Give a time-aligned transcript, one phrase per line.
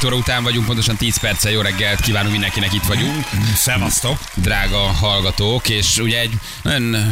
[0.00, 3.24] 7 óra után vagyunk, pontosan 10 perccel jó reggelt kívánunk mindenkinek, itt vagyunk.
[3.54, 4.18] Szevasztok!
[4.34, 6.30] Drága hallgatók, és ugye egy
[6.62, 7.04] nagyon eh,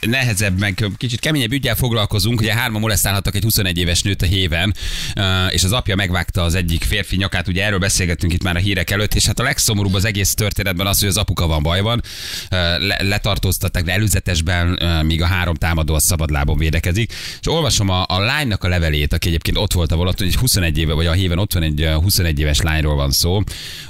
[0.00, 2.40] nehezebb, meg kicsit keményebb ügyel foglalkozunk.
[2.40, 4.74] Ugye hárman molesztálhattak egy 21 éves nőt a héven,
[5.14, 8.58] eh, és az apja megvágta az egyik férfi nyakát, ugye erről beszélgettünk itt már a
[8.58, 12.02] hírek előtt, és hát a legszomorúbb az egész történetben az, hogy az apuka van bajban,
[12.48, 17.12] eh, le- letartóztatták, de előzetesben, míg a három támadó a szabadlábon védekezik.
[17.40, 20.40] És olvasom a, a lánynak a levelét, aki egyébként ott volt a vonaton, hogy egy
[20.40, 23.40] 21 éve, vagy a héven ott van egy 21 éves lányról van szó,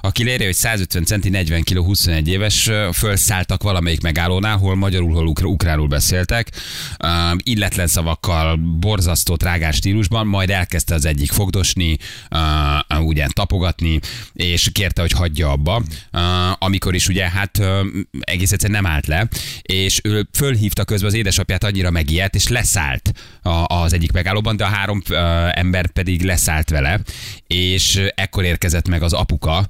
[0.01, 5.27] aki léri, hogy 150 centi, 40 kg, 21 éves, fölszálltak valamelyik megállónál, hol magyarul, hol
[5.27, 6.51] ukr- ukránul beszéltek,
[7.39, 11.99] illetlen szavakkal, borzasztó, trágás stílusban, majd elkezdte az egyik fogdosni,
[12.31, 14.01] uh, ugye tapogatni,
[14.33, 15.83] és kérte, hogy hagyja abba,
[16.59, 17.87] amikor is ugye hát uh,
[18.21, 19.29] egész egyszerűen nem állt le,
[19.63, 23.13] és ő fölhívta közben az édesapját annyira megijedt, és leszállt
[23.43, 25.03] a, az egyik megállóban, de a három
[25.51, 27.01] ember pedig leszállt vele,
[27.47, 29.67] és ekkor érkezett meg az apuka,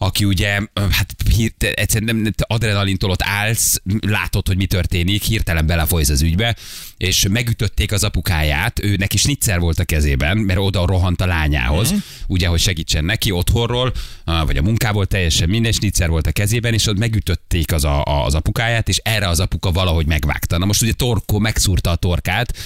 [0.00, 6.08] aki ugye, hát hírt, egyszerűen nem, adrenalintól ott állsz, látod, hogy mi történik, hirtelen belefolysz
[6.08, 6.56] az ügybe,
[6.96, 11.92] és megütötték az apukáját, ő neki snitzer volt a kezében, mert oda rohant a lányához,
[11.92, 11.96] mm.
[12.26, 13.92] ugye, hogy segítsen neki otthonról,
[14.24, 18.34] vagy a munkából, teljesen minden snitzer volt a kezében, és ott megütötték az, a, az
[18.34, 20.58] apukáját, és erre az apuka valahogy megvágta.
[20.58, 22.56] Na most ugye Torko megszúrta a torkát,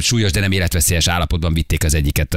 [0.00, 2.36] súlyos, de nem életveszélyes állapotban vitték az egyiket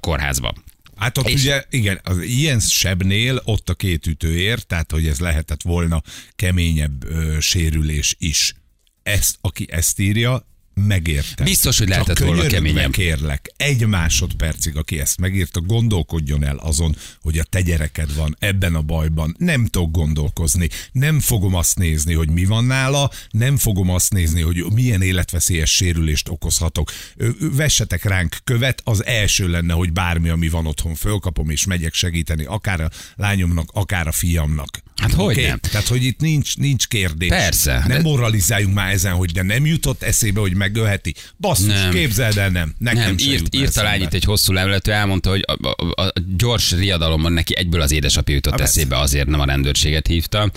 [0.00, 0.54] kórházba.
[0.96, 1.40] Hát ott és...
[1.40, 6.02] ugye, igen, az ilyen sebnél ott a két ütőért, tehát hogy ez lehetett volna
[6.36, 8.54] keményebb ö, sérülés is.
[9.02, 10.46] Ezt, aki ezt írja,
[10.84, 11.44] megérte.
[11.44, 12.90] Biztos, hogy lehetett volna keményebb.
[12.90, 18.74] kérlek, egy másodpercig, aki ezt megírta, gondolkodjon el azon, hogy a te gyereked van ebben
[18.74, 19.36] a bajban.
[19.38, 20.68] Nem tudok gondolkozni.
[20.92, 25.74] Nem fogom azt nézni, hogy mi van nála, nem fogom azt nézni, hogy milyen életveszélyes
[25.74, 26.92] sérülést okozhatok.
[27.40, 32.44] Vessetek ránk követ, az első lenne, hogy bármi, ami van otthon, fölkapom és megyek segíteni,
[32.44, 34.84] akár a lányomnak, akár a fiamnak.
[34.96, 35.44] Hát hogy okay?
[35.46, 35.58] nem?
[35.58, 37.28] Tehát, hogy itt nincs, nincs kérdés.
[37.28, 37.84] Persze.
[37.86, 38.08] Nem de...
[38.08, 41.14] moralizáljunk már ezen, hogy de nem jutott eszébe, hogy megölheti.
[41.40, 41.90] Basszus, nem.
[41.90, 42.74] képzeld el, nem.
[42.78, 46.12] Nekem nem, írt, írt a lány itt egy hosszú levelet, elmondta, hogy a, a, a
[46.36, 50.50] gyors riadalomban neki egyből az édesapja jutott a eszébe, azért nem a rendőrséget hívta,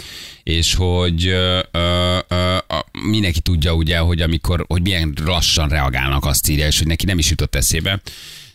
[0.44, 2.58] és hogy ö, ö, ö,
[3.10, 7.18] mindenki tudja ugye, hogy amikor, hogy milyen lassan reagálnak azt írja, és hogy neki nem
[7.18, 8.02] is jutott eszébe.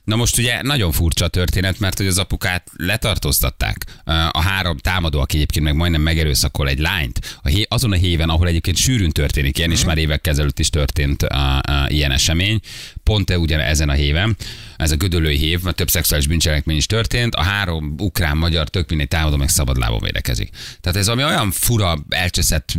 [0.05, 3.85] Na most ugye nagyon furcsa a történet, mert hogy az apukát letartóztatták.
[4.31, 8.29] A három támadó, aki egyébként meg majdnem megerőszakol egy lányt, a hé, azon a héven,
[8.29, 9.87] ahol egyébként sűrűn történik ilyen, és mhm.
[9.87, 12.61] már évek ezelőtt is történt a, a, ilyen esemény,
[13.05, 14.37] pont ugyan ezen a héven,
[14.77, 18.89] ez a gödölői hév, mert több szexuális bűncselekmény is történt, a három ukrán, magyar tök
[18.89, 20.51] mindegy támadó meg szabadlábon védekezik.
[20.81, 22.73] Tehát ez ami olyan fura, elcseszett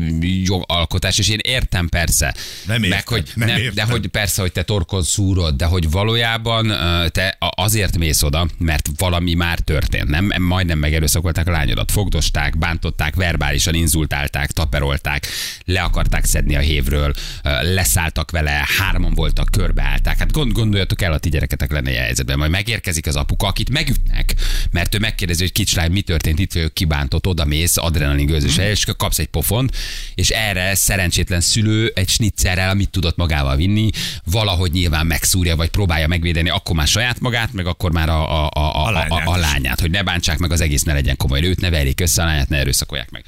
[0.44, 2.35] jogalkotás, és én értem persze.
[2.66, 3.74] Nem értem, meg, hogy nem, nem értem.
[3.74, 6.68] De hogy persze, hogy te torkon szúrod, de hogy valójában
[7.12, 10.08] te azért mész oda, mert valami már történt.
[10.08, 15.28] Nem, majdnem megerőszakolták a lányodat, fogdosták, bántották, verbálisan inzultálták, taperolták,
[15.66, 17.14] le akarták szedni a hévről,
[17.62, 20.15] leszálltak vele, hárman voltak, körbeállták.
[20.18, 22.38] Hát gond, gondoljatok el, a ti gyereketek lenne ilyen helyzetben.
[22.38, 24.36] Majd megérkezik az apuka, akit megütnek,
[24.72, 28.64] mert ő megkérdezi, hogy kicslány, mi történt, itt vagyok kibántott, oda mész, adrenalin gőzös, mm.
[28.64, 29.76] és kapsz egy pofont,
[30.16, 33.90] és erre szerencsétlen szülő egy snitzerrel, amit tudott magával vinni,
[34.24, 38.50] valahogy nyilván megszúrja, vagy próbálja megvédeni, akkor már saját magát, meg akkor már a, a,
[38.53, 41.18] a, a, a, lányát, a, a lányát, hogy ne bántsák meg az egész, ne legyen
[41.18, 43.24] komoly, őt ne verjék össze, a lányát ne erőszakolják meg.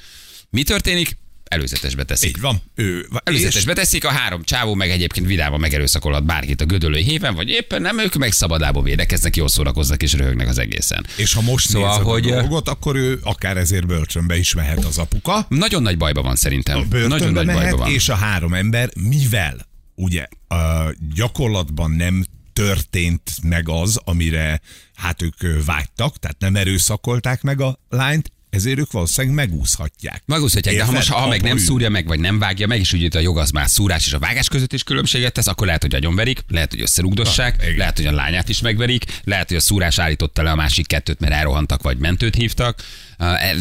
[0.50, 1.18] Mi történik?
[1.50, 2.30] Előzetesbe teszik.
[2.30, 2.62] Így van.
[2.76, 3.78] Ő, előzetesbe és...
[3.78, 8.00] teszik, a három csávó meg egyébként vidáman megerőszakolhat bárkit a gödölői héven, vagy éppen nem,
[8.00, 11.06] ők meg szabadából védekeznek, jól szórakoznak és röhögnek az egészen.
[11.16, 12.32] És ha most szóval, nézed hogy...
[12.32, 15.46] a dolgot, akkor ő akár ezért börtönbe is mehet az apuka.
[15.50, 16.88] Nagyon nagy bajban van szerintem.
[16.90, 17.92] Nagyon nagy mehet, bajban van.
[17.92, 24.62] És a három ember, mivel ugye a gyakorlatban nem történt meg az, amire
[24.96, 30.24] hát ők vágytak, tehát nem erőszakolták meg a lányt, ezért ők valószínűleg megúszhatják.
[30.26, 30.90] Megúszhatják, Érted?
[30.90, 33.20] de ha most ha meg nem szúrja meg, vagy nem vágja meg, és úgy a
[33.20, 36.44] jog az már szúrás és a vágás között is különbséget tesz, akkor lehet, hogy agyonverik,
[36.48, 40.44] lehet, hogy összerugdossák, ha, lehet, hogy a lányát is megverik, lehet, hogy a szúrás állította
[40.44, 42.84] le a másik kettőt, mert elrohantak, vagy mentőt hívtak.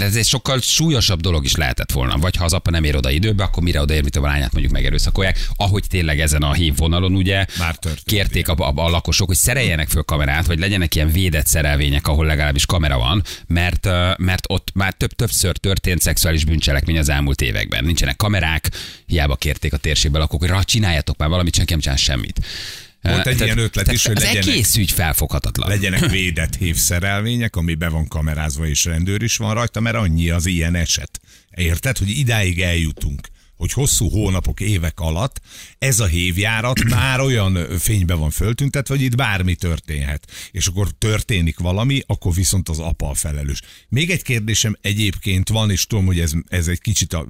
[0.01, 2.17] Ez egy sokkal súlyosabb dolog is lehetett volna.
[2.17, 4.73] Vagy ha az apa nem ér oda időbe, akkor mire odaér, mint a lányát mondjuk
[4.73, 5.49] megerőszakolják.
[5.57, 10.03] Ahogy tényleg ezen a hívvonalon ugye Már kérték a, a, a, lakosok, hogy szereljenek föl
[10.03, 13.89] kamerát, vagy legyenek ilyen védett szerelvények, ahol legalábbis kamera van, mert,
[14.19, 17.85] mert ott már több, többször történt szexuális bűncselekmény az elmúlt években.
[17.85, 18.71] Nincsenek kamerák,
[19.07, 22.41] hiába kérték a térségbe lakók, hogy csináljatok már valamit, senki nem csinál semmit.
[23.07, 25.69] Volt egy ilyen ötlet is, hogy legyenek- egész ügy felfoghatatlan.
[25.69, 30.47] legyenek védett hévszerelvények, ami be van kamerázva, és rendőr is van rajta, mert annyi az
[30.47, 31.21] ilyen eset.
[31.51, 35.41] Érted, hogy idáig eljutunk hogy hosszú hónapok, évek alatt
[35.79, 40.31] ez a hévjárat már olyan fénybe van föltüntetve, hogy itt bármi történhet.
[40.51, 43.61] És akkor történik valami, akkor viszont az apa a felelős.
[43.89, 47.27] Még egy kérdésem egyébként van, és tudom, hogy ez, ez egy kicsit a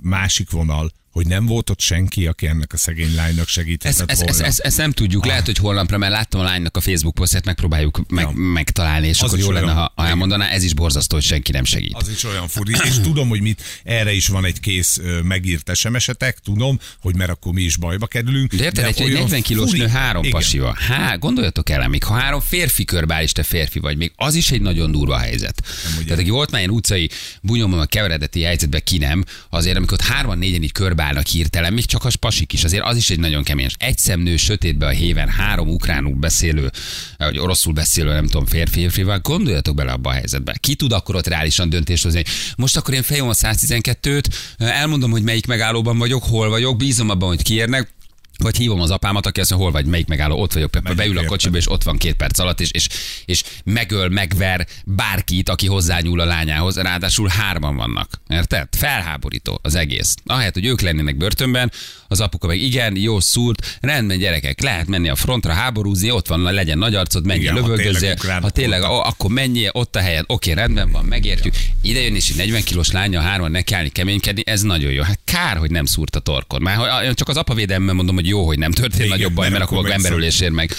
[0.00, 4.10] másik vonal, hogy nem volt ott senki, aki ennek a szegény lánynak Ezt, segíthetett ezt,
[4.22, 4.44] ezt, volna.
[4.46, 8.00] ezt, ezt nem tudjuk, lehet, hogy holnapra, mert láttam a lánynak a Facebook posztját, megpróbáljuk
[8.08, 8.30] meg, Ja.
[8.30, 11.52] megtalálni, és Az akkor is jó lenne, ha, ha elmondaná, ez is borzasztó, hogy senki
[11.52, 11.94] nem segít.
[11.94, 16.38] Az is olyan furi, és tudom, hogy mit, erre is van egy kész megírt SMS-etek,
[16.38, 18.54] tudom, hogy mert akkor mi is bajba kerülünk.
[18.54, 20.32] De érted, egy, egy olyan 40 kilós furi- nő három Igen.
[20.32, 20.76] pasival.
[20.88, 24.50] Há, gondoljatok el, még ha három férfi körbál, és te férfi vagy, még az is
[24.50, 25.62] egy nagyon durva helyzet.
[25.94, 26.04] ugye.
[26.04, 27.10] Tehát aki volt már ilyen utcai
[27.42, 30.72] bunyomban, a keveredeti helyzetben, ki nem, azért amikor hárman, négyen így
[31.06, 33.68] körbálnak hirtelen, még csak a pasik is, azért az is egy nagyon kemény.
[33.78, 36.70] Egy szemnő sötétbe a héven, három ukránul beszélő,
[37.18, 40.54] vagy oroszul beszélő, nem tudom, férfi, férfival, gondoljatok bele abba a helyzetbe.
[40.60, 42.24] Ki tud akkor ott reálisan döntést hozni,
[42.56, 44.24] most akkor én fejom a 112-t,
[44.56, 47.94] elmondom, hogy melyik megállóban vagyok, hol vagyok, bízom abban, hogy kiérnek,
[48.38, 51.18] vagy hívom az apámat, aki azt mondja, hol vagy, melyik megálló, ott vagyok, Megyek beül
[51.18, 52.88] a kocsiba, és ott van két perc alatt, és, és,
[53.24, 58.20] és megöl, megver bárkit, aki hozzányúl a lányához, ráadásul hárman vannak.
[58.28, 58.68] Érted?
[58.70, 60.14] Felháborító az egész.
[60.24, 61.72] Ahelyett, hogy ők lennének börtönben,
[62.08, 66.40] az apuka meg igen, jó szúrt, rendben gyerekek, lehet menni a frontra háborúzni, ott van,
[66.40, 70.52] legyen nagy arcod, menjél, Igen, ha tényleg ha tényleg, akkor menjél, ott a helyen, oké,
[70.52, 71.54] rendben van, megértjük.
[71.82, 75.02] Ide jön és egy 40 kilós lánya hárman nekiállni, keménykedni, ez nagyon jó.
[75.02, 76.62] Hát kár, hogy nem szúrt a torkon.
[76.62, 79.70] Már csak az apavédelemmel mondom, hogy jó, hogy nem történt Igen, nagyobb baj, mert mert
[79.70, 80.70] akkor emberülésért meg,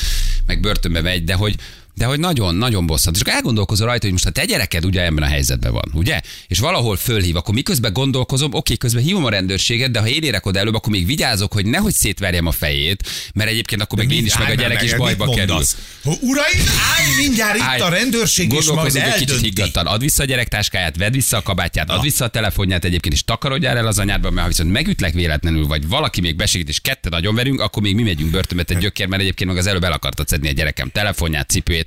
[0.46, 1.56] meg börtönbe megy, de hogy
[1.98, 3.16] de hogy nagyon, nagyon bosszant.
[3.16, 6.22] És akkor elgondolkozol rajta, hogy most a te gyereked ugye ebben a helyzetben van, ugye?
[6.48, 10.46] És valahol fölhív, akkor miközben gondolkozom, oké, közben hívom a rendőrséget, de ha én érek
[10.46, 14.26] oda előbb, akkor még vigyázok, hogy nehogy szétverjem a fejét, mert egyébként akkor meg én
[14.26, 15.62] is, meg a gyerek is bajba kerül.
[16.04, 16.64] Uraim,
[16.96, 17.80] állj mindjárt itt Állj.
[17.80, 19.86] a rendőrség, és majd egy kicsit higgadtan.
[19.86, 23.78] Add vissza a gyerektáskáját, vedd vissza a kabátját, add vissza a telefonját egyébként, és takarodjál
[23.78, 27.36] el az anyádba, mert ha viszont megütlek véletlenül, vagy valaki még besegít, és ketten nagyon
[27.36, 30.28] verünk, akkor még mi megyünk börtönbe, egy gyökér, mert egyébként meg az előbb el akartad
[30.28, 31.87] szedni a gyerekem telefonját, cipőjét,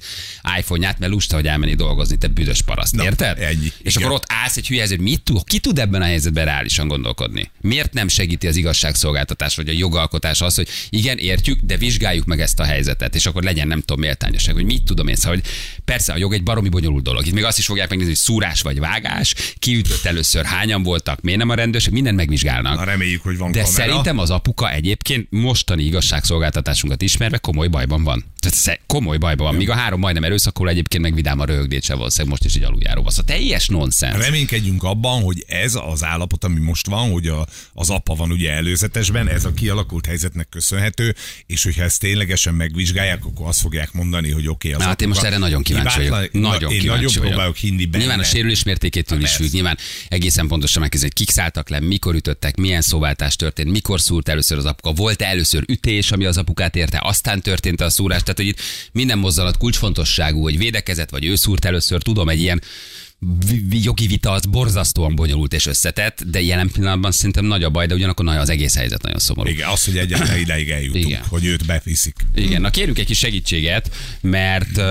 [0.58, 2.94] iPhone-ját, mert lusta, hogy elmenni dolgozni, te büdös paraszt.
[2.94, 3.38] Na, érted?
[3.38, 3.72] ennyi.
[3.82, 4.06] És Igen.
[4.06, 7.50] akkor ott állsz egy hülye helyzetben, mit tud, ki tud ebben a helyzetben reálisan gondolkodni?
[7.60, 12.40] Miért nem segíti az igazságszolgáltatás vagy a jogalkotás az, hogy igen, értjük, de vizsgáljuk meg
[12.40, 15.50] ezt a helyzetet, és akkor legyen nem tudom méltányoság, hogy mit tudom én, szóval, hogy
[15.84, 17.26] persze a jog egy baromi bonyolult dolog.
[17.26, 21.20] Itt még azt is fogják megnézni, hogy szúrás vagy vágás, ki ütött először, hányan voltak,
[21.20, 22.76] miért nem a rendőrség, mindent megvizsgálnak.
[22.76, 23.82] Na, reméljük, hogy van De kamera.
[23.82, 28.24] szerintem az apuka egyébként mostani igazságszolgáltatásunkat ismerve komoly bajban van.
[28.38, 29.54] Tehát komoly bajban van.
[29.54, 32.62] Míg a három majdnem erőszakol, egyébként meg vidám a röhögdét se valószínűleg most is egy
[32.62, 33.10] aluljáróba.
[33.10, 34.24] Szóval teljes nonsens.
[34.24, 38.52] Reménykedjünk abban, hogy ez az állapot, ami most van, hogy a, az apa van ugye
[38.52, 41.14] előzetesben, ez a kialakult helyzetnek köszönhető,
[41.46, 45.08] és hogyha ezt ténylegesen megvizsgálják, akkor azt fogják mondani, hogy oké, okay, az Hát én
[45.08, 46.32] most erre nagyon kíváncsi vagyok.
[46.32, 47.26] Nagyon én kíváncsi nagyon vagyok.
[47.26, 48.04] próbálok hinni benne.
[48.04, 49.52] Nyilván a sérülés mértékétől is függ.
[49.52, 49.78] Nyilván
[50.08, 54.58] egészen pontosan megkezdeni, hogy kik szálltak le, mikor ütöttek, milyen szóváltás történt, mikor szúrt először
[54.58, 58.20] az apuka, volt-e először ütés, ami az apukát érte, aztán történt a szúrás.
[58.20, 58.60] Tehát, hogy itt
[58.92, 62.60] minden mozzanat kulcsfontosságú, hogy védekezett, vagy ő szúrt először, tudom, egy ilyen
[63.70, 67.94] jogi vita az borzasztóan bonyolult és összetett, de jelen pillanatban szerintem nagy a baj, de
[67.94, 69.48] ugyanakkor nagy az egész helyzet nagyon szomorú.
[69.48, 71.20] Igen, az, hogy egyáltalán ideig eljutunk, Igen.
[71.28, 72.14] hogy őt beviszik.
[72.34, 73.90] Igen, na kérünk egy kis segítséget,
[74.20, 74.84] mert uh,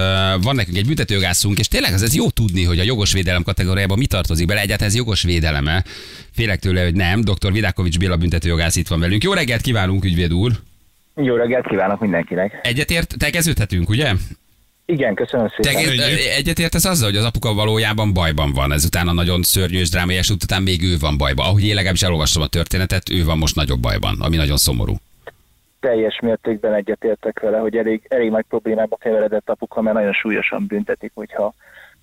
[0.44, 3.98] van nekünk egy büntetőjogászunk, és tényleg az ez jó tudni, hogy a jogos védelem kategóriában
[3.98, 5.84] mi tartozik bele, egyáltalán ez jogos védeleme.
[6.32, 7.22] Félek tőle, hogy nem.
[7.22, 7.52] Dr.
[7.52, 9.24] Vidákovics Béla büntetőjogász itt van velünk.
[9.24, 10.52] Jó reggelt kívánunk, ügyvéd úr!
[11.16, 12.60] Jó reggelt kívánok mindenkinek.
[12.62, 14.14] Egyetért, tegeződhetünk, ugye?
[14.90, 15.98] Igen, köszönöm szépen.
[15.98, 20.18] Te, egyetértesz azzal, hogy az apuka valójában bajban van, ezután a nagyon szörnyű és drámai
[20.18, 21.46] eset után még ő van bajban.
[21.46, 24.94] Ahogy én legalábbis elolvastam a történetet, ő van most nagyobb bajban, ami nagyon szomorú.
[25.80, 31.12] Teljes mértékben egyetértek vele, hogy elég, elég nagy problémába keveredett apuka, mert nagyon súlyosan büntetik,
[31.14, 31.54] hogyha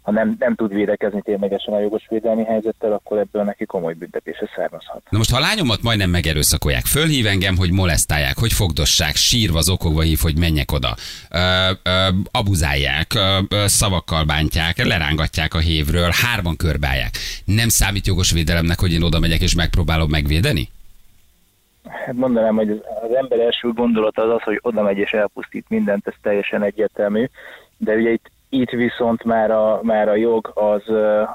[0.06, 4.50] ha nem, nem tud védekezni ténylegesen a jogos védelmi helyzettel, akkor ebből neki komoly büntetése
[4.56, 5.02] származhat.
[5.10, 10.00] Na most, ha a lányomat majdnem megerőszakolják, fölhív engem, hogy molesztálják, hogy fogdossák, sírva, zokogva
[10.00, 10.94] hív, hogy menjek oda,
[11.30, 11.38] ö,
[11.82, 17.10] ö, abuzálják, ö, ö, szavakkal bántják, lerángatják a hévről, hárman körbálják.
[17.44, 20.68] Nem számít jogos védelemnek, hogy én oda megyek és megpróbálom megvédeni?
[21.88, 22.70] Hát mondanám, hogy
[23.02, 27.28] az, ember első gondolata az az, hogy oda megy és elpusztít mindent, ez teljesen egyértelmű,
[27.76, 30.82] de ugye itt, itt viszont már a, már a jog az,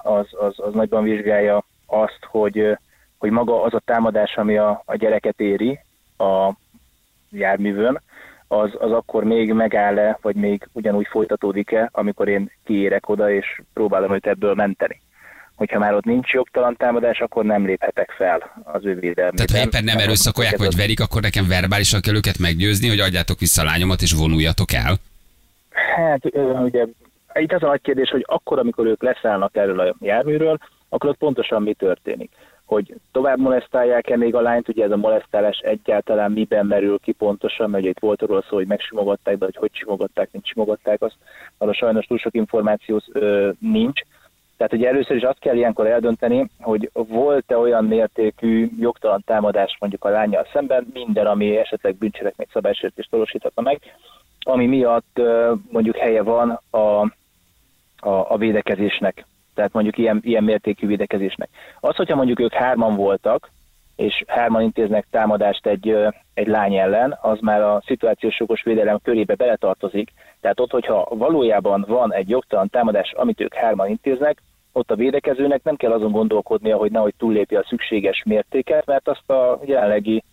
[0.04, 2.78] az, az, az nagyban vizsgálja azt, hogy,
[3.18, 5.80] hogy maga az a támadás, ami a, a gyereket éri
[6.18, 6.52] a
[7.32, 8.02] járművön,
[8.48, 14.14] az, az akkor még megáll-e, vagy még ugyanúgy folytatódik-e, amikor én kiérek oda, és próbálom
[14.14, 15.02] őt ebből menteni.
[15.56, 19.46] hogyha már ott nincs jogtalan támadás, akkor nem léphetek fel az ő védelmében.
[19.46, 23.40] Tehát ha éppen nem erőszakolják, vagy verik, akkor nekem verbálisan kell őket meggyőzni, hogy adjátok
[23.40, 24.96] vissza a lányomat, és vonuljatok el.
[25.96, 26.26] Hát
[26.64, 26.86] ugye
[27.34, 30.58] itt az a nagy kérdés, hogy akkor, amikor ők leszállnak erről a járműről,
[30.90, 32.32] akkor ott pontosan mi történik?
[32.66, 37.70] Hogy tovább molesztálják-e még a lányt, ugye ez a molesztálás egyáltalán miben merül ki pontosan,
[37.70, 41.16] mert itt volt arról szó, hogy megsimogatták, de hogy hogy simogatták, mint simogatták, azt
[41.58, 43.02] arra sajnos túl sok információ
[43.60, 44.02] nincs.
[44.58, 50.06] Tehát ugye először is azt kell ilyenkor eldönteni, hogy volt-e olyan mértékű jogtalan támadás mondjuk
[50.06, 53.80] a lányjal szemben, minden, ami esetleg bűncselekmény szabálysértést valósíthatna meg,
[54.40, 55.22] ami miatt
[55.72, 57.12] mondjuk helye van a,
[58.04, 61.50] a, a védekezésnek tehát mondjuk ilyen, ilyen mértékű védekezésnek.
[61.80, 63.52] Az, hogyha mondjuk ők hárman voltak,
[63.96, 65.96] és hárman intéznek támadást egy,
[66.34, 70.12] egy lány ellen, az már a szituációs jogos védelem körébe beletartozik.
[70.42, 74.42] Tehát ott, hogyha valójában van egy jogtalan támadás, amit ők hárman intéznek,
[74.72, 79.30] ott a védekezőnek nem kell azon gondolkodnia, hogy nehogy túllépje a szükséges mértéket, mert azt
[79.30, 80.24] a jelenlegi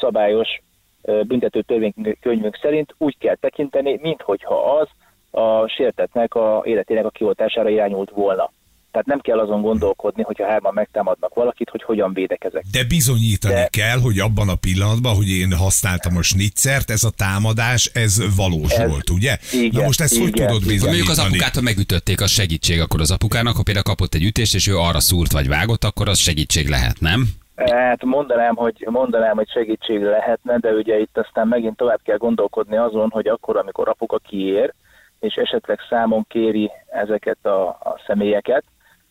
[0.00, 0.60] szabályos
[1.02, 4.88] büntető törvénykönyvünk szerint úgy kell tekinteni, minthogyha az
[5.30, 8.50] a sértetnek a életének a kioltására irányult volna.
[8.90, 12.64] Tehát nem kell azon gondolkodni, hogyha hárman megtámadnak valakit, hogy hogyan védekezek.
[12.72, 13.68] De bizonyítani De...
[13.70, 18.72] kell, hogy abban a pillanatban, hogy én használtam a snitzert, ez a támadás, ez valós
[18.72, 19.36] ez, volt, ugye?
[19.52, 20.96] Igen, Na most ezt igen, hogy tudod bizonyítani?
[20.96, 24.54] Mondjuk az apukát, ha megütötték, az segítség akkor az apukának, ha például kapott egy ütést,
[24.54, 27.20] és ő arra szúrt vagy vágott, akkor az segítség lehet, nem?
[27.56, 32.76] Hát mondanám, hogy, mondanám, hogy segítség lehetne, de ugye itt aztán megint tovább kell gondolkodni
[32.76, 34.74] azon, hogy akkor, amikor apuka kiér,
[35.20, 38.64] és esetleg számon kéri ezeket a, a személyeket,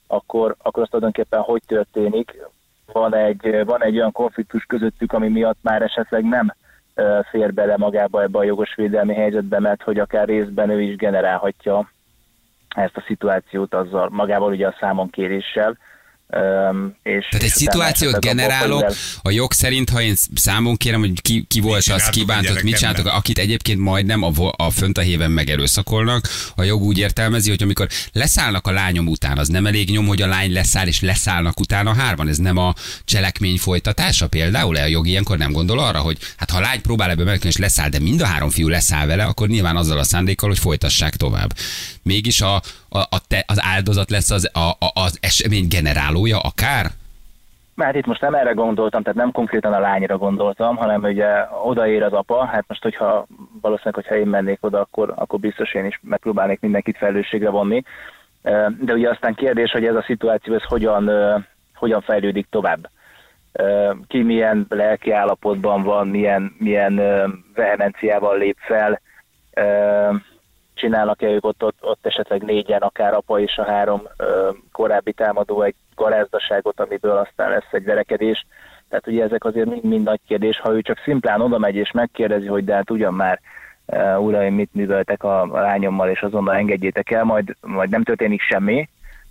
[0.07, 2.37] akkor, akkor azt tulajdonképpen hogy történik?
[2.91, 6.53] Van egy, van egy olyan konfliktus közöttük, ami miatt már esetleg nem
[7.29, 11.91] fér bele magába ebbe a jogos védelmi helyzetbe, mert hogy akár részben ő is generálhatja
[12.75, 15.77] ezt a szituációt azzal, magával ugye a számon kéréssel,
[17.03, 21.46] és, Tehát egy szituációt generálok, a, a jog szerint, ha én számon kérem, hogy ki,
[21.48, 26.27] ki volt az, kibántott, mit csináltok, akit egyébként majdnem a, a fönt a héven megerőszakolnak,
[26.55, 30.22] a jog úgy értelmezi, hogy amikor leszállnak a lányom után, az nem elég nyom, hogy
[30.22, 32.74] a lány leszáll és leszállnak utána hárman, ez nem a
[33.05, 37.10] cselekmény folytatása például, a jog ilyenkor nem gondol arra, hogy hát ha a lány próbál
[37.10, 40.03] ebből megközni és leszáll, de mind a három fiú leszáll vele, akkor nyilván azzal a
[40.03, 41.53] szándékkal, hogy folytassák tovább.
[42.07, 42.55] Mégis a,
[42.89, 46.85] a, a te, az áldozat lesz az, a, a, az esemény generálója akár?
[47.75, 51.27] Mert itt most nem erre gondoltam, tehát nem konkrétan a lányra gondoltam, hanem ugye
[51.63, 53.27] odaér az apa, hát most hogyha
[53.61, 57.83] valószínűleg, hogyha én mennék oda, akkor, akkor biztos én is megpróbálnék mindenkit felelősségre vonni.
[58.79, 61.11] De ugye aztán kérdés, hogy ez a szituáció ez hogyan,
[61.75, 62.89] hogyan fejlődik tovább.
[64.07, 66.95] Ki milyen lelki állapotban van, milyen, milyen
[67.55, 69.01] vehemenciával lép fel,
[70.77, 75.62] csinálnak-e ők ott, ott, ott esetleg négyen, akár apa és a három ö, korábbi támadó
[75.62, 78.46] egy garázdaságot, amiből aztán lesz egy verekedés.
[78.89, 80.60] Tehát ugye ezek azért mind, mind nagy kérdés.
[80.60, 83.39] Ha ő csak szimplán oda megy és megkérdezi, hogy de hát ugyan már
[83.86, 88.41] uh, uraim, mit műveltek a, a lányommal, és azonnal engedjétek el, majd, majd nem történik
[88.41, 88.89] semmi,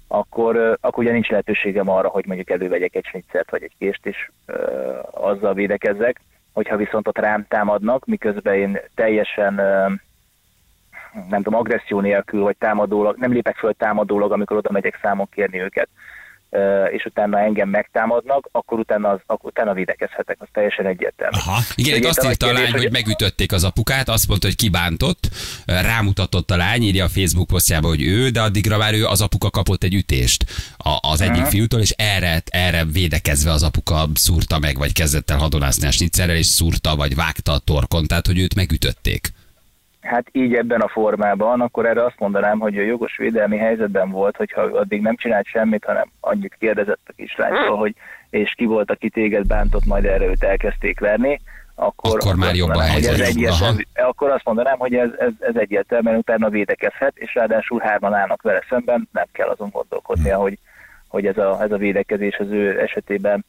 [0.09, 4.07] akkor, uh, akkor ugye nincs lehetőségem arra, hogy mondjuk elővegyek egy snitzert vagy egy kést,
[4.07, 4.57] és uh,
[5.11, 6.21] azzal védekezzek.
[6.53, 9.93] Hogyha viszont ott rám támadnak, miközben én teljesen uh,
[11.29, 15.61] nem tudom, agresszió nélkül, vagy támadólag, nem lépek föl támadólag, amikor oda megyek számon kérni
[15.61, 15.89] őket,
[16.91, 21.37] és utána engem megtámadnak, akkor utána, az, akkor utána védekezhetek, az teljesen egyértelmű.
[21.37, 21.61] Aha.
[21.75, 22.83] Igen, itt azt írta a lány, hogy...
[22.83, 25.29] hogy megütötték az apukát, azt mondta, hogy kibántott,
[25.65, 29.51] rámutatott a lány, írja a Facebook posztjába, hogy ő, de addigra már ő az apuka
[29.51, 30.45] kapott egy ütést
[31.01, 31.51] az egyik uh-huh.
[31.51, 36.37] fiútól, és erre, erre védekezve az apuka szúrta meg, vagy kezdett el hadonászni a snitzerrel,
[36.37, 39.33] és szúrta, vagy vágta a torkon, tehát hogy őt megütötték.
[40.07, 44.37] Hát így ebben a formában, akkor erre azt mondanám, hogy a jogos védelmi helyzetben volt,
[44.37, 47.95] hogyha addig nem csinált semmit, hanem annyit kérdezett a kislánytól, hogy
[48.31, 51.41] és ki volt, aki téged bántott, majd erre őt elkezdték verni,
[51.75, 53.13] akkor, akkor már jobb a helyzet.
[53.13, 58.15] Ez egyértelmű, akkor azt mondanám, hogy ez, ez, ez egyértelműen utána védekezhet, és ráadásul hárman
[58.15, 60.43] állnak vele szemben, nem kell azon gondolkodnia, hmm.
[60.43, 60.59] hogy,
[61.09, 63.45] hogy ez, a, ez a védekezés az ő esetében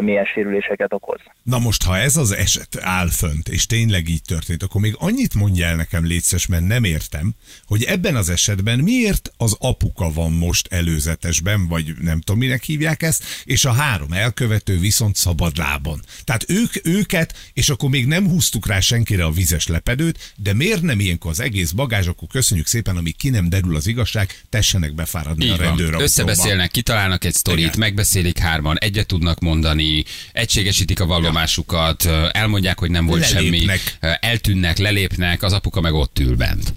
[0.00, 1.20] milyen sérüléseket okoz.
[1.42, 5.34] Na most, ha ez az eset áll fönt, és tényleg így történt, akkor még annyit
[5.34, 7.34] mondja el nekem, létszes, mert nem értem,
[7.66, 13.02] hogy ebben az esetben miért az apuka van most előzetesben, vagy nem tudom, minek hívják
[13.02, 16.00] ezt, és a három elkövető viszont szabadlábon.
[16.24, 20.82] Tehát ők, őket, és akkor még nem húztuk rá senkire a vizes lepedőt, de miért
[20.82, 24.94] nem ilyenkor az egész bagázs, akkor köszönjük szépen, amíg ki nem derül az igazság, tessenek
[24.94, 31.00] befáradni így a rendőr Összebeszélnek, kitalálnak egy sztorit, megbeszélik hárman, egyet tudnak mondani, mondani, egységesítik
[31.00, 33.78] a vallomásukat, elmondják, hogy nem volt lelépnek.
[33.78, 36.72] semmi, eltűnnek, lelépnek, az apuka meg ott ül bent.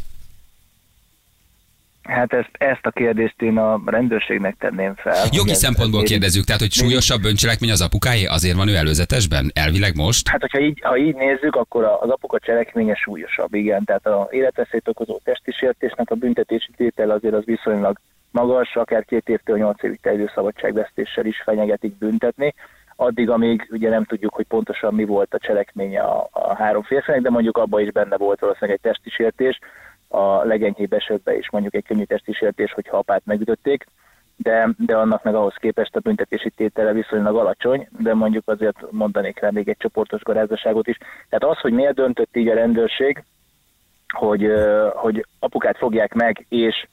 [2.03, 5.27] Hát ezt, ezt a kérdést én a rendőrségnek tenném fel.
[5.31, 9.51] Jogi Ez- szempontból ez- kérdezzük, tehát hogy súlyosabb bűncselekmény az apukáé, azért van ő előzetesben?
[9.53, 10.27] Elvileg most?
[10.27, 13.83] Hát, hogyha így, ha így nézzük, akkor az apuka cselekménye súlyosabb, igen.
[13.83, 17.97] Tehát a életveszélyt okozó testi sértésnek a büntetési tétel azért az viszonylag
[18.31, 22.53] magas, akár két évtől nyolc évig terjedő szabadságvesztéssel is fenyegetik büntetni.
[22.95, 27.21] Addig, amíg ugye nem tudjuk, hogy pontosan mi volt a cselekménye a, a három férfinek,
[27.21, 29.59] de mondjuk abban is benne volt valószínűleg egy testi sértés,
[30.07, 33.85] a legenyhébb esetben is mondjuk egy könnyű testi sértés, hogyha apát megütötték,
[34.35, 39.39] de, de annak meg ahhoz képest a büntetési tétele viszonylag alacsony, de mondjuk azért mondanék
[39.39, 40.97] rá még egy csoportos garázdaságot is.
[41.29, 43.23] Tehát az, hogy miért döntött így a rendőrség,
[44.07, 44.51] hogy,
[44.93, 46.87] hogy apukát fogják meg, és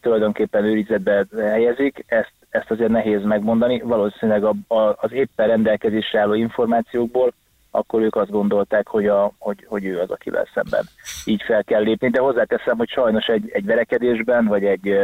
[0.00, 3.80] tulajdonképpen őrizetbe helyezik, ezt, ezt azért nehéz megmondani.
[3.80, 7.32] Valószínűleg a, a, az éppen rendelkezésre álló információkból
[7.70, 10.84] akkor ők azt gondolták, hogy, a, hogy, hogy ő az, akivel szemben
[11.24, 12.08] így fel kell lépni.
[12.08, 14.98] De hozzáteszem, hogy sajnos egy, egy verekedésben, vagy egy,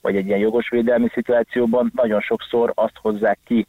[0.00, 3.66] vagy egy ilyen jogosvédelmi szituációban nagyon sokszor azt hozzák ki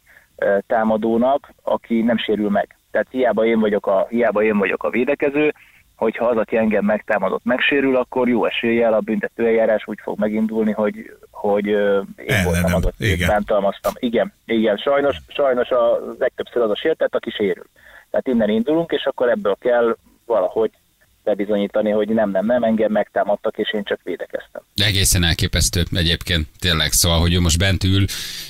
[0.66, 2.76] támadónak, aki nem sérül meg.
[2.90, 5.52] Tehát hiába én vagyok a, hiába én vagyok a védekező,
[5.96, 11.16] hogyha az, aki engem megtámadott, megsérül, akkor jó eséllyel a büntetőeljárás úgy fog megindulni, hogy,
[11.30, 11.76] hogy én
[12.26, 13.28] Ellenem, voltam az, aki igen.
[13.28, 13.92] bántalmaztam.
[13.98, 17.66] Igen, igen, sajnos, sajnos a legtöbbször az a sértett, aki sérül.
[18.10, 20.70] Tehát innen indulunk, és akkor ebből kell valahogy
[21.26, 24.62] bebizonyítani, hogy nem, nem, nem, engem megtámadtak, és én csak védekeztem.
[24.74, 26.92] Egészen elképesztő egyébként, tényleg.
[26.92, 28.04] Szóval, hogy ő most bent ül,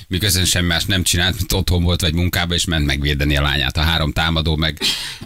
[0.07, 3.77] miközben semmi más nem csinált, mint otthon volt vagy munkába, és ment megvédeni a lányát.
[3.77, 4.77] A három támadó meg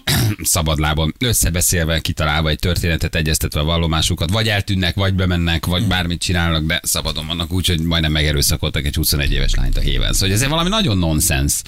[0.56, 6.64] szabadlábon összebeszélve, kitalálva egy történetet, egyeztetve a vallomásukat, vagy eltűnnek, vagy bemennek, vagy bármit csinálnak,
[6.64, 10.14] de szabadon vannak úgy, hogy majdnem megerőszakoltak egy 21 éves lányt a héven.
[10.14, 11.62] Szóval ez valami nagyon nonsens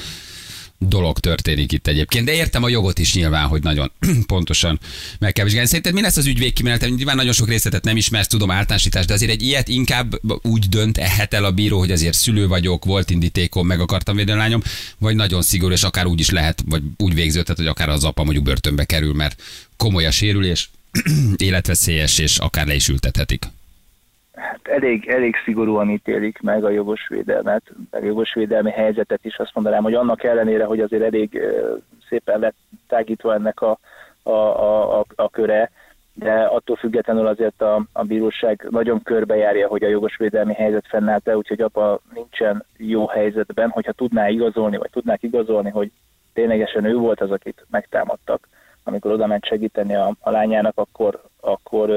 [0.87, 3.91] dolog történik itt egyébként, de értem a jogot is nyilván, hogy nagyon
[4.27, 4.79] pontosan
[5.19, 5.67] meg kell vizsgálni.
[5.67, 6.89] Szerinted mi lesz az ügy végkimenete?
[6.89, 11.33] Nyilván nagyon sok részletet nem ismersz, tudom általánosítás, de azért egy ilyet inkább úgy dönthet
[11.33, 14.61] el a bíró, hogy azért szülő vagyok, volt indítékom, meg akartam védeni a lányom,
[14.97, 18.23] vagy nagyon szigorú, és akár úgy is lehet, vagy úgy végződhet, hogy akár az apa
[18.23, 19.41] mondjuk börtönbe kerül, mert
[19.77, 20.69] komoly a sérülés,
[21.37, 23.45] életveszélyes, és akár le is ültethetik.
[24.43, 29.37] Hát elég, elég szigorúan ítélik meg a jogosvédelmet, meg a jogosvédelmi helyzetet is.
[29.37, 31.41] Azt mondanám, hogy annak ellenére, hogy azért elég
[32.09, 32.55] szépen lett
[32.87, 33.77] tágítva ennek a,
[34.23, 35.71] a, a, a, a köre,
[36.13, 41.61] de attól függetlenül azért a, a bíróság nagyon körbejárja, hogy a jogosvédelmi helyzet fennállt-e, úgyhogy
[41.61, 45.91] apa nincsen jó helyzetben, hogyha tudná igazolni, vagy tudnák igazolni, hogy
[46.33, 48.47] ténylegesen ő volt az, akit megtámadtak,
[48.83, 51.89] amikor oda ment segíteni a, a lányának, akkor, akkor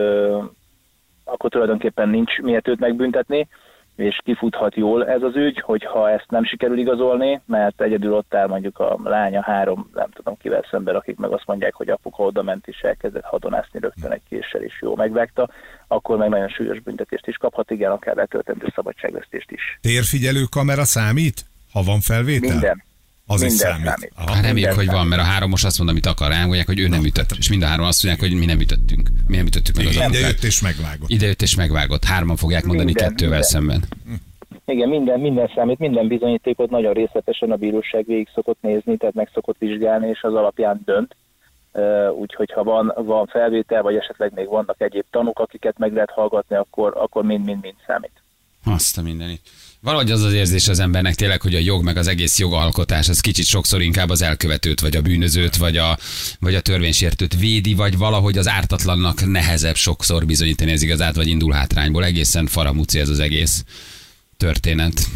[1.27, 3.49] akkor tulajdonképpen nincs miért őt megbüntetni,
[3.97, 8.47] és kifuthat jól ez az ügy, hogyha ezt nem sikerül igazolni, mert egyedül ott áll
[8.47, 12.43] mondjuk a lánya három, nem tudom kivel szemben, akik meg azt mondják, hogy apuka oda
[12.43, 15.49] ment és elkezdett hadonászni rögtön egy késsel, és jó megvágta,
[15.89, 19.79] akkor meg nagyon súlyos büntetést is kaphat, igen, akár letöltendő szabadságvesztést is.
[19.81, 21.45] Térfigyelő kamera számít?
[21.73, 22.51] Ha van felvétel?
[22.51, 22.86] Minden.
[23.27, 23.87] Az is Minden számít.
[23.87, 24.13] számít.
[24.17, 24.35] Aha.
[24.35, 27.05] Hát reméljük, hogy van, mert a háromos azt mond, amit akar, elmondják, hogy ő nem
[27.05, 27.31] ütött.
[27.39, 29.09] És mind a három azt mondják, hogy mi nem ütöttünk.
[29.27, 31.09] Mi nem ütöttük meg az Ide jött és megvágott.
[31.09, 32.05] Ide jött és megvágott.
[32.05, 33.51] Hárman fogják mondani Minden, kettővel minden.
[33.51, 33.83] szemben.
[34.65, 39.31] Igen, minden, minden számít, minden bizonyítékot nagyon részletesen a bíróság végig szokott nézni, tehát meg
[39.35, 41.17] szokott vizsgálni, és az alapján dönt.
[42.19, 46.57] Úgyhogy ha van, van felvétel, vagy esetleg még vannak egyéb tanúk, akiket meg lehet hallgatni,
[46.57, 48.23] akkor, akkor mind-mind-mind számít.
[48.69, 49.41] Azt a mindenit.
[49.81, 53.21] Valahogy az az érzés az embernek tényleg, hogy a jog meg az egész jogalkotás az
[53.21, 55.99] kicsit sokszor inkább az elkövetőt, vagy a bűnözőt, vagy a,
[56.41, 61.53] vagy a törvénysértőt védi, vagy valahogy az ártatlannak nehezebb sokszor bizonyítani az igazát, vagy indul
[61.53, 62.05] hátrányból.
[62.05, 63.65] Egészen faramúci ez az egész
[64.37, 65.09] történet.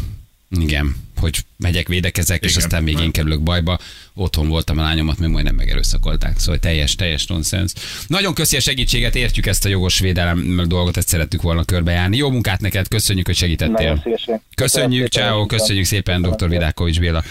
[0.59, 2.63] Igen, hogy megyek, védekezek, és Igen.
[2.63, 3.79] aztán még én kerülök bajba.
[4.13, 6.39] Otthon voltam a lányomat, még majdnem megerőszakolták.
[6.39, 7.73] Szóval teljes, teljes nonsens.
[8.07, 12.17] Nagyon köszi a segítséget, értjük ezt a jogos védelem dolgot, ezt szerettük volna körbejárni.
[12.17, 14.03] Jó munkát neked, köszönjük, hogy segítettél.
[14.55, 16.49] Köszönjük, szépen, ciao, köszönjük szépen dr.
[16.49, 17.23] Vidákovics Béla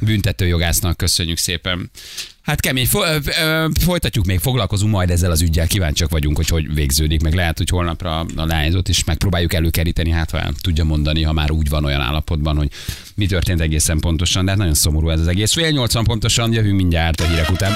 [0.00, 1.90] büntetőjogásznak, köszönjük szépen.
[2.44, 6.48] Hát kemény, fo- ö, ö, folytatjuk még, foglalkozunk majd ezzel az ügyel, kíváncsiak vagyunk, hogy
[6.48, 11.22] hogy végződik, meg lehet, hogy holnapra a lányzót is megpróbáljuk előkeríteni, hát ha tudja mondani,
[11.22, 12.70] ha már úgy van olyan állapotban, hogy
[13.14, 15.52] mi történt egészen pontosan, de hát nagyon szomorú ez az egész.
[15.52, 17.72] Fél nyolcan pontosan, jövünk mindjárt a hírek után.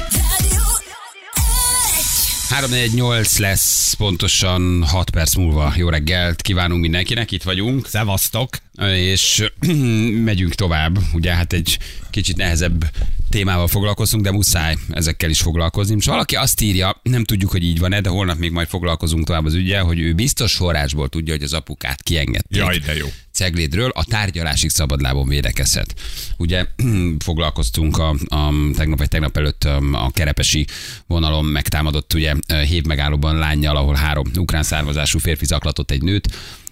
[2.48, 5.72] 348 lesz pontosan 6 perc múlva.
[5.76, 7.87] Jó reggelt kívánunk mindenkinek, itt vagyunk.
[7.87, 8.67] Szevasztok!
[8.87, 9.45] És
[10.25, 10.99] megyünk tovább.
[11.12, 11.79] Ugye hát egy
[12.11, 12.85] kicsit nehezebb
[13.31, 15.97] témával foglalkozunk, de muszáj ezekkel is foglalkozni.
[15.99, 19.45] És valaki azt írja, nem tudjuk, hogy így van-e, de holnap még majd foglalkozunk tovább
[19.45, 22.59] az ügyel, hogy ő biztos forrásból tudja, hogy az apukát kiengedték.
[22.59, 23.07] Jaj, de jó.
[23.33, 25.95] Ceglédről a tárgyalásig szabadlábon védekezhet.
[26.37, 26.67] Ugye
[27.25, 30.67] foglalkoztunk a, a tegnap vagy tegnap előtt a kerepesi
[31.07, 32.35] vonalon megtámadott ugye
[32.69, 36.29] hév megállóban lányjal, ahol három ukrán származású férfi zaklatott egy nőt,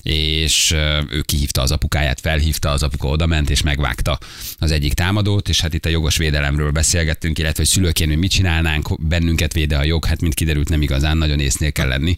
[0.06, 0.70] és
[1.10, 4.18] ő kihívta az apukáját, felhívta, az apuka odament, és megvágta
[4.58, 8.30] az egyik támadót, és hát itt a jogos védelemről beszélgettünk, illetve hogy szülőként mi mit
[8.30, 12.16] csinálnánk, bennünket véde a jog, hát mint kiderült nem igazán, nagyon észnél kell lenni,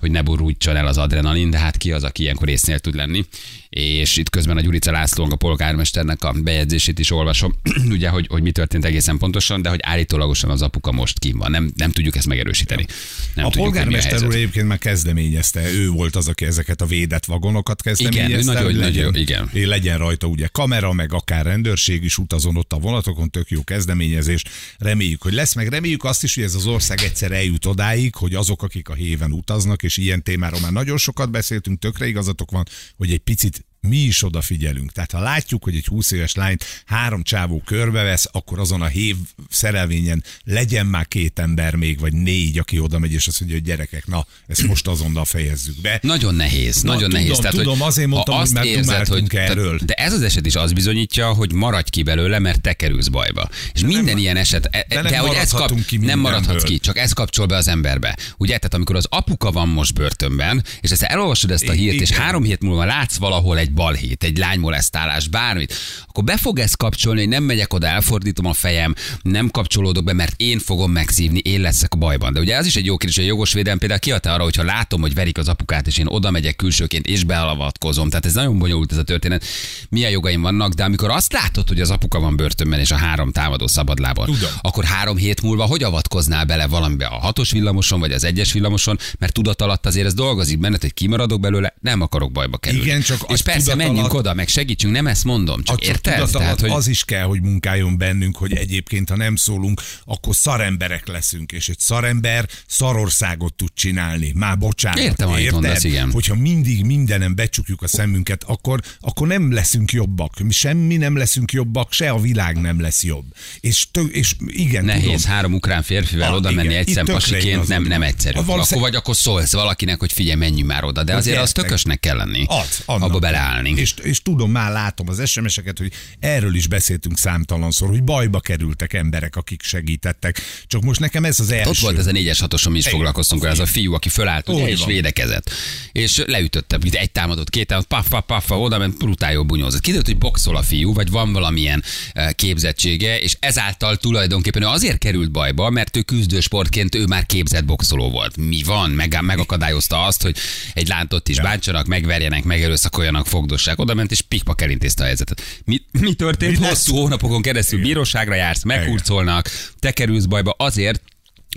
[0.00, 3.24] hogy ne borulítson el az adrenalin, de hát ki az, aki ilyenkor észnél tud lenni.
[3.68, 7.54] És itt közben a Gyurica László, a polgármesternek a bejegyzését is olvasom,
[7.90, 11.50] ugye, hogy, hogy mi történt egészen pontosan, de hogy állítólagosan az apuka most kim van.
[11.50, 12.86] Nem, nem tudjuk ezt megerősíteni.
[13.34, 17.24] Nem a tudjuk, polgármester úr egyébként már kezdeményezte, ő volt az, aki ezeket a védett
[17.24, 18.28] vagonokat kezdeményezte.
[18.32, 19.68] Igen, nagyon- hogy nagyon- legyen, igen.
[19.68, 24.42] legyen rajta ugye kamera, meg akár rendőrség is utazon ott a vonatokon, tök jó kezdeményezés.
[24.78, 28.34] Reméljük, hogy lesz, meg reméljük azt is, hogy ez az ország egyszer eljut odáig, hogy
[28.34, 32.64] azok, akik a héven utaznak, és ilyen témáról már nagyon sokat beszéltünk, tökre igazatok van,
[32.96, 34.92] hogy egy picit mi is odafigyelünk.
[34.92, 39.16] Tehát ha látjuk, hogy egy 20 éves lányt három csávó körbevesz, akkor azon a hév
[39.50, 43.66] szerelvényen legyen már két ember még, vagy négy, aki oda megy, és azt mondja, hogy
[43.66, 45.98] gyerekek, na, ezt most azonnal fejezzük be.
[46.02, 47.38] Nagyon nehéz, Na, nagyon tudom, nehéz.
[47.38, 49.78] Tehát, tudom, hogy azért mondtam, hogy azt már érzed, tehát- erről.
[49.84, 53.48] De ez az eset is az bizonyítja, hogy maradj ki belőle, mert te kerülsz bajba.
[53.72, 56.62] És minden nem- ilyen eset, e- de nem de hogy ez kap, ki nem maradhatsz
[56.62, 58.16] ki, csak ez kapcsol be az emberbe.
[58.36, 62.10] Ugye, tehát amikor az apuka van most börtönben, és ezt elolvasod ezt a hírt, és
[62.10, 65.74] három hét múlva látsz valahol egy balhét, egy lánymolesztálás, bármit,
[66.06, 70.12] akkor be fog ez kapcsolni, hogy nem megyek oda, elfordítom a fejem, nem kapcsolódok be,
[70.12, 72.32] mert én fogom megszívni, én leszek a bajban.
[72.32, 74.62] De ugye ez is egy jó kérdés, hogy a jogos védelem például kiadta arra, hogyha
[74.62, 78.08] látom, hogy verik az apukát, és én oda megyek külsőként, és bealavatkozom.
[78.08, 79.44] Tehát ez nagyon bonyolult ez a történet.
[79.88, 83.32] Milyen jogaim vannak, de amikor azt látod, hogy az apuka van börtönben, és a három
[83.32, 84.50] támadó szabadlábon, Tudom.
[84.60, 88.98] akkor három hét múlva hogy avatkoznál bele valamibe a hatos villamoson, vagy az egyes villamoson,
[89.18, 92.84] mert tudat alatt azért ez dolgozik benned, hogy kimaradok belőle, nem akarok bajba kerülni.
[92.84, 95.88] Igen, csak és az persze menjünk alatt- oda, meg segítsünk, nem ezt mondom, csak Csak
[95.88, 96.30] érted?
[96.30, 101.06] Tehát, hogy az is kell, hogy munkáljon bennünk, hogy egyébként, ha nem szólunk, akkor szaremberek
[101.08, 104.32] leszünk, és egy szarember szarországot tud csinálni.
[104.34, 104.98] Már bocsánat.
[104.98, 105.60] Értem, amit érted?
[105.60, 106.10] mondasz, igen.
[106.12, 110.38] Hogyha mindig mindenem becsukjuk a szemünket, akkor, akkor nem leszünk jobbak.
[110.38, 113.24] Mi semmi nem leszünk jobbak, se a világ nem lesz jobb.
[113.60, 117.82] És, tö, és igen, Nehéz tudom, három ukrán férfivel Ah, oda menni egy szempasiként, nem,
[117.82, 118.38] nem egyszerű.
[118.38, 121.02] A valószínű- Akkor vagy akkor szólsz valakinek, hogy figyelj, menjünk már oda.
[121.04, 122.44] De azért az tökösnek kell lenni.
[122.86, 123.08] Annak.
[123.08, 123.18] abba
[123.50, 123.80] beleállni.
[123.80, 128.92] És, és tudom, már látom az SMS-eket, hogy erről is beszéltünk számtalanszor, hogy bajba kerültek
[128.92, 130.40] emberek, akik segítettek.
[130.66, 131.70] Csak most nekem ez az első.
[131.70, 134.08] Ott volt ez a négyes hatosom, mi is Igen, foglalkoztunk vele, ez a fiú, aki
[134.08, 135.50] fölállt ugye, és védekezett.
[135.92, 139.80] És leütötte, mint egy támadott, két támadott, paf, paf, paf, oda ment, brutál jó bunyózott.
[139.80, 144.98] Kiderült, hogy boxol a fiú, vagy van valamilyen eh, képzettsége, és ezáltal tulajdonképpen ő azért
[144.98, 148.36] került bajba, mert ő küzdősportként ő már képzett boxoló volt.
[148.36, 148.90] Mi van?
[148.90, 150.36] Meg, megakadályozta azt, hogy
[150.74, 153.78] egy lántot is bántsanak, megverjenek, megerőszakoljanak, fogdossák.
[153.78, 155.42] Oda ment, és pikpak elintézte a helyzetet.
[155.64, 156.58] Mi, mi történt?
[156.58, 156.66] Mi?
[156.66, 159.48] Hosszú hónapokon keresztül bíróságra jársz, meghurcolnak,
[159.78, 161.02] te kerülsz bajba azért,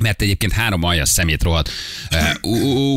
[0.02, 1.70] mert egyébként három aljas szemét rohadt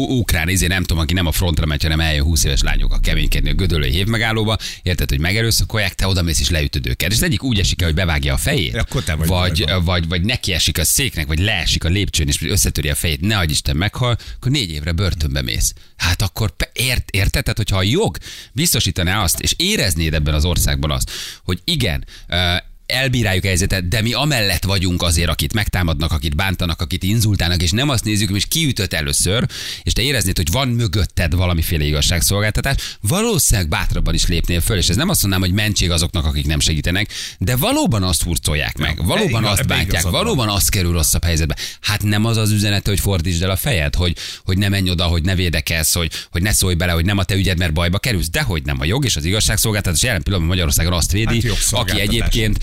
[0.08, 2.98] ukrán, izé nem tudom, aki nem a frontra megy, hanem eljön 20 éves lányok a
[2.98, 7.10] keménykedni a gödöllői hév megállóba, érted, hogy megerőszakolják, te oda mész és leütöd őket.
[7.10, 9.84] És az egyik úgy esik el, hogy bevágja a fejét, Akkor te vagy vagy, bajban.
[9.84, 13.38] vagy, vagy neki esik a széknek, vagy leesik a lépcsőn, és összetöri a fejét, ne
[13.38, 15.72] adj Isten meghal, akkor négy évre börtönbe mész.
[15.96, 17.42] Hát akkor ért, érted?
[17.42, 18.16] Tehát, hogyha a jog
[18.52, 21.10] biztosítaná azt, és éreznéd ebben az országban azt,
[21.44, 22.04] hogy igen,
[22.86, 27.70] elbíráljuk a helyzetet, de mi amellett vagyunk azért, akit megtámadnak, akit bántanak, akit inzultálnak, és
[27.70, 29.46] nem azt nézzük, hogy ki ütött először,
[29.82, 34.96] és te éreznéd, hogy van mögötted valamiféle igazságszolgáltatás, valószínűleg bátrabban is lépnél föl, és ez
[34.96, 39.42] nem azt mondanám, hogy mentség azoknak, akik nem segítenek, de valóban azt hurcolják meg, valóban
[39.42, 41.56] igaz, azt bántják, valóban azt kerül rosszabb helyzetbe.
[41.80, 45.04] Hát nem az az üzenete, hogy fordítsd el a fejed, hogy, hogy ne menj oda,
[45.04, 47.98] hogy ne védekezz, hogy, hogy ne szólj bele, hogy nem a te ügyed, mert bajba
[47.98, 51.72] kerülsz, de hogy nem a jog és az igazságszolgáltatás jelen pillanatban Magyarországon azt védi, Hát
[51.72, 52.58] aki egyébként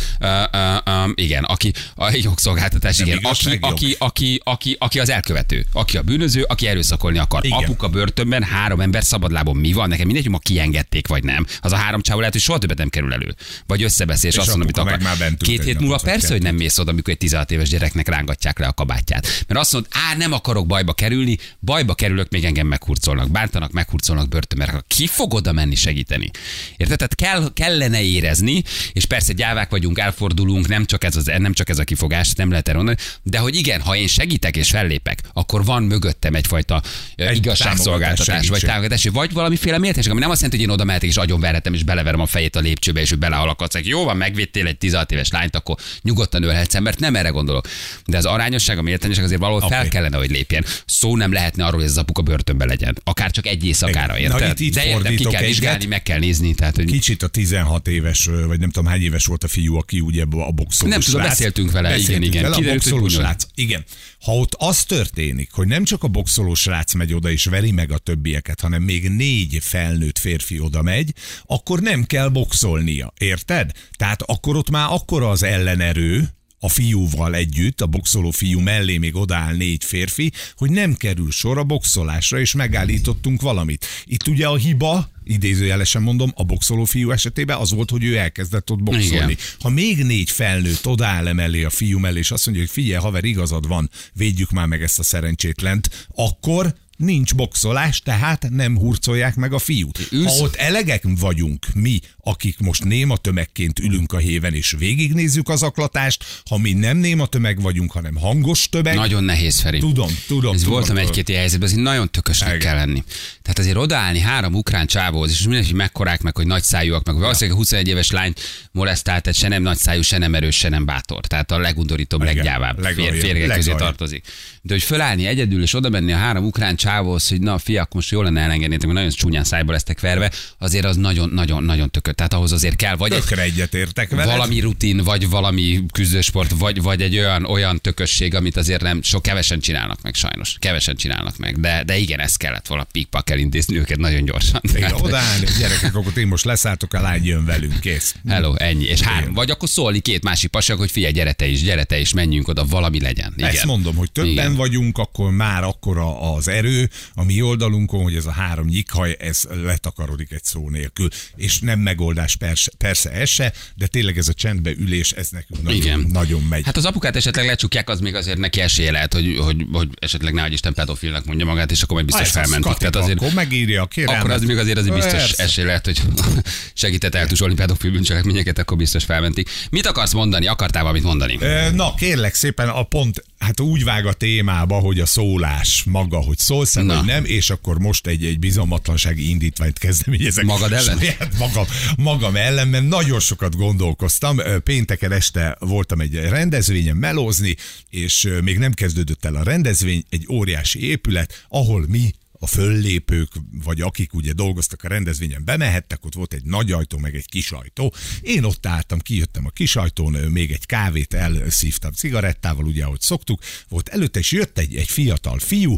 [1.16, 6.44] igen, aki a jogszolgáltatás, igen, aki, aki, aki, aki, aki, az elkövető, aki a bűnöző,
[6.44, 7.46] aki erőszakolni akar.
[7.46, 7.58] Igen.
[7.58, 9.90] Apuka börtönben, három ember szabadlábon mi van?
[9.90, 11.46] Nekem mindegy, hogy ma kiengedték, vagy nem.
[11.62, 13.36] Az a három csávó lehet, hogy soha többet nem kerül elő.
[13.68, 15.04] Vagy összebeszél, és, És azt mondom, amit akar.
[15.04, 18.08] már bent Két hét múlva persze, hogy nem mész oda, amikor egy 16 éves gyereknek
[18.08, 19.28] rángatják le a kabátját.
[19.48, 24.30] Mert azt mondod, á, nem akarok bajba kerülni, bajba kerülök, még engem meghurcolnak, bántanak, meghurcolnak
[24.30, 24.84] börtönbe.
[24.88, 26.32] Ki fog oda menni segíteni?
[26.78, 26.98] Érted?
[26.98, 31.70] Tehát kell, kellene érezni, és persze gyávák vagyunk, elfordulunk, nem csak ez az, nem csak
[31.70, 35.20] ez a kifogás, nem lehet erre mondani, de hogy igen, ha én segítek és fellépek,
[35.34, 36.82] akkor van mögöttem egyfajta
[37.16, 40.84] egy igazságszolgáltatás, támogatás, vagy támogatás, vagy valalamiféle méltesség, ami nem azt jelenti, hogy én oda
[40.84, 43.76] mehetek és agyon verhetem, és beleverem a fejét a lépcsőbe, és ő belehalakadsz.
[43.84, 47.68] Jó van, megvédtél egy 16 éves lányt, akkor nyugodtan ölhetsz embert, nem erre gondolok.
[48.06, 49.90] De az arányosság, a méltányosság azért valahol fel Oké.
[49.90, 50.66] kellene, hogy lépjen.
[50.86, 52.98] Szó nem lehetne arról, hogy ez az apuka börtönbe legyen.
[53.04, 54.32] Akár csak egy éjszakára, Igen.
[54.32, 54.60] Na, érted?
[54.60, 55.48] itt- itt De értem, ki kell egyet.
[55.48, 56.54] vizsgálni, meg kell nézni.
[56.54, 59.93] Tehát, hogy Kicsit a 16 éves, vagy nem tudom hány éves volt a fiú, aki
[60.00, 62.44] ugye a boxolós Nem tudom, beszéltünk vele, igen, Beszéltünk igen.
[62.44, 63.10] Vele, a Kiderült, bunyol.
[63.10, 63.44] srác.
[63.56, 63.86] Igen.
[64.22, 67.92] Ha ott az történik, hogy nem csak a boxolós srác megy oda és veri meg
[67.92, 71.14] a többieket, hanem még négy felnőtt férfi oda megy,
[71.46, 73.14] akkor nem kell boxolnia.
[73.18, 73.72] Érted?
[73.98, 76.30] Tehát akkor ott már akkora az ellenerő,
[76.64, 81.58] a fiúval együtt, a boxoló fiú mellé még odaáll négy férfi, hogy nem kerül sor
[81.58, 83.86] a boxolásra, és megállítottunk valamit.
[84.06, 88.72] Itt ugye a hiba, idézőjelesen mondom, a boxoló fiú esetében az volt, hogy ő elkezdett
[88.72, 89.32] ott boxolni.
[89.32, 89.38] Igen.
[89.60, 93.24] Ha még négy felnőtt odaáll emellé a fiú mellé, és azt mondja, hogy figyelj, haver,
[93.24, 99.54] igazad van, védjük már meg ezt a szerencsétlent, akkor nincs boxolás, tehát nem hurcolják meg
[99.54, 100.08] a fiút.
[100.12, 105.50] Ülsz- Ha ott elegek vagyunk mi, akik most néma tömegként ülünk a héven, és végignézzük
[105.50, 109.80] az aklatást, ha mi nem néma tömeg vagyunk, hanem hangos tömeg, Nagyon nehéz, Feri.
[109.80, 112.60] Tudom, tudom, Ez tudom, voltam egy-két helyzetben, azért nagyon tökösnek Igen.
[112.60, 113.04] kell lenni.
[113.42, 117.56] Tehát azért odaállni három ukrán csávóhoz, és mindenki mekkorák, meg hogy nagy szájúak, meg valószínűleg
[117.56, 118.40] a 21 éves lányt
[118.72, 121.28] molesztált, se nem nagy szájú, se nem erős, se nem bátor.
[121.28, 122.80] Tehát a legundorítóbb, leggyávább
[123.20, 124.26] férgek közé tartozik.
[124.66, 128.12] De hogy fölállni egyedül, és oda menni a három ukrán csávóhoz, hogy na fiak, most
[128.12, 132.16] jól lenne elengednétek, mert nagyon csúnyán szájba lesztek verve, azért az nagyon-nagyon-nagyon tököt.
[132.16, 134.26] Tehát ahhoz azért kell vagy egy Tökre egyetértek veled.
[134.26, 139.22] valami rutin, vagy valami küzdősport, vagy, vagy egy olyan, olyan tökösség, amit azért nem sok
[139.22, 140.56] kevesen csinálnak meg sajnos.
[140.60, 141.60] Kevesen csinálnak meg.
[141.60, 144.62] De, de igen, ezt kellett volna pikpak elintézni őket nagyon gyorsan.
[144.62, 148.16] Igen, odaállni, gyerekek, akkor én most leszálltok, a lány jön velünk, kész.
[148.28, 148.86] Hello, ennyi.
[148.86, 149.34] És három.
[149.34, 152.48] Vagy akkor szólni két másik pasak, hogy figyelj, gyere te is, gyere te is, menjünk
[152.48, 153.34] oda, valami legyen.
[153.38, 153.50] Igen.
[153.50, 154.53] Ezt mondom, hogy többen Igen.
[154.56, 159.44] Vagyunk, akkor már akkora az erő a mi oldalunkon, hogy ez a három nyikhaj, ez
[159.64, 161.08] letakarodik egy szó nélkül.
[161.36, 165.64] És nem megoldás persze, persze ez se, de tényleg ez a csendbe ülés, ez nekünk
[165.64, 166.06] nagyon, Igen.
[166.12, 166.66] nagyon megy.
[166.66, 170.34] Hát az apukát esetleg lecsukják, az még azért neki esélye lehet, hogy, hogy, hogy esetleg
[170.34, 172.74] nehogy Isten pedofilnak mondja magát, és akkor majd biztos felmentik.
[172.74, 174.24] Tehát azért, akkor megírja a kérelmet.
[174.24, 175.44] akkor az még azért, azért biztos Persze.
[175.44, 176.02] esély lehet, hogy
[176.74, 179.50] segített eltusolni pedofil bűncselekményeket, akkor biztos felmentik.
[179.70, 180.48] Mit akarsz mondani?
[180.48, 181.40] Akartál valamit mondani?
[181.74, 186.38] Na, kérlek szépen, a pont, hát úgy vág a témába, hogy a szólás maga, hogy
[186.38, 190.46] szólsz vagy nem, és akkor most egy, egy bizalmatlansági indítványt kezdeményezek.
[190.46, 190.98] Magad ellen?
[190.98, 191.66] Saját magam,
[191.98, 194.40] magam ellen, mert nagyon sokat gondolkoztam.
[194.64, 197.56] Pénteken este voltam egy rendezvényen melózni,
[197.90, 203.32] és még nem kezdődött el a rendezvény, egy óriási épület, ahol mi a föllépők,
[203.64, 207.52] vagy akik ugye dolgoztak a rendezvényen, bemehettek, ott volt egy nagy ajtó, meg egy kis
[207.52, 207.94] ajtó.
[208.22, 213.42] Én ott álltam, kijöttem a kis ajtón, még egy kávét elszívtam cigarettával, ugye, ahogy szoktuk.
[213.68, 215.78] Volt előtte, és jött egy, egy fiatal fiú,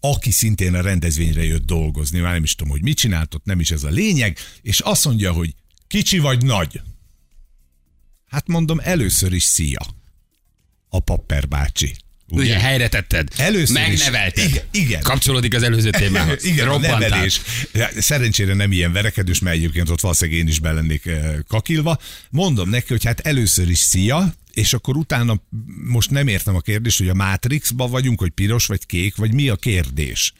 [0.00, 3.60] aki szintén a rendezvényre jött dolgozni, már nem is tudom, hogy mit csinált, ott nem
[3.60, 5.54] is ez a lényeg, és azt mondja, hogy
[5.86, 6.80] kicsi vagy nagy.
[8.26, 9.86] Hát mondom, először is szia.
[10.88, 11.94] A papper bácsi.
[12.40, 13.28] Ugye, helyre tetted.
[13.36, 13.98] Először is.
[13.98, 14.48] Megnevelted.
[14.48, 15.00] Igen, igen.
[15.02, 16.44] Kapcsolódik az előző témához.
[16.52, 16.98] Igen, a Robbantál.
[16.98, 17.40] nevelés.
[17.98, 21.98] Szerencsére nem ilyen verekedős, mert egyébként ott valószínűleg én is belennék eh, kakilva.
[22.30, 25.42] Mondom neki, hogy hát először is szia, és akkor utána
[25.84, 29.48] most nem értem a kérdést, hogy a Matrixba vagyunk, hogy piros vagy kék, vagy mi
[29.48, 30.32] a kérdés.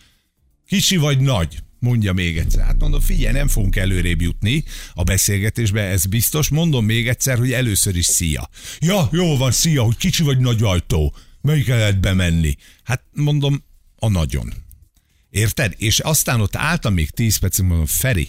[0.67, 1.59] Kicsi vagy nagy?
[1.79, 2.65] Mondja még egyszer.
[2.65, 6.49] Hát mondom, figyelj, nem fogunk előrébb jutni a beszélgetésbe, ez biztos.
[6.49, 8.49] Mondom még egyszer, hogy először is szia.
[8.81, 11.15] Ja, jó van, szia, hogy kicsi vagy nagy ajtó.
[11.43, 12.57] Melyik lehet bemenni?
[12.83, 13.65] Hát mondom,
[13.97, 14.53] a nagyon.
[15.31, 15.75] Érted?
[15.77, 18.29] És aztán ott álltam még 10 percig, mondom, Feri,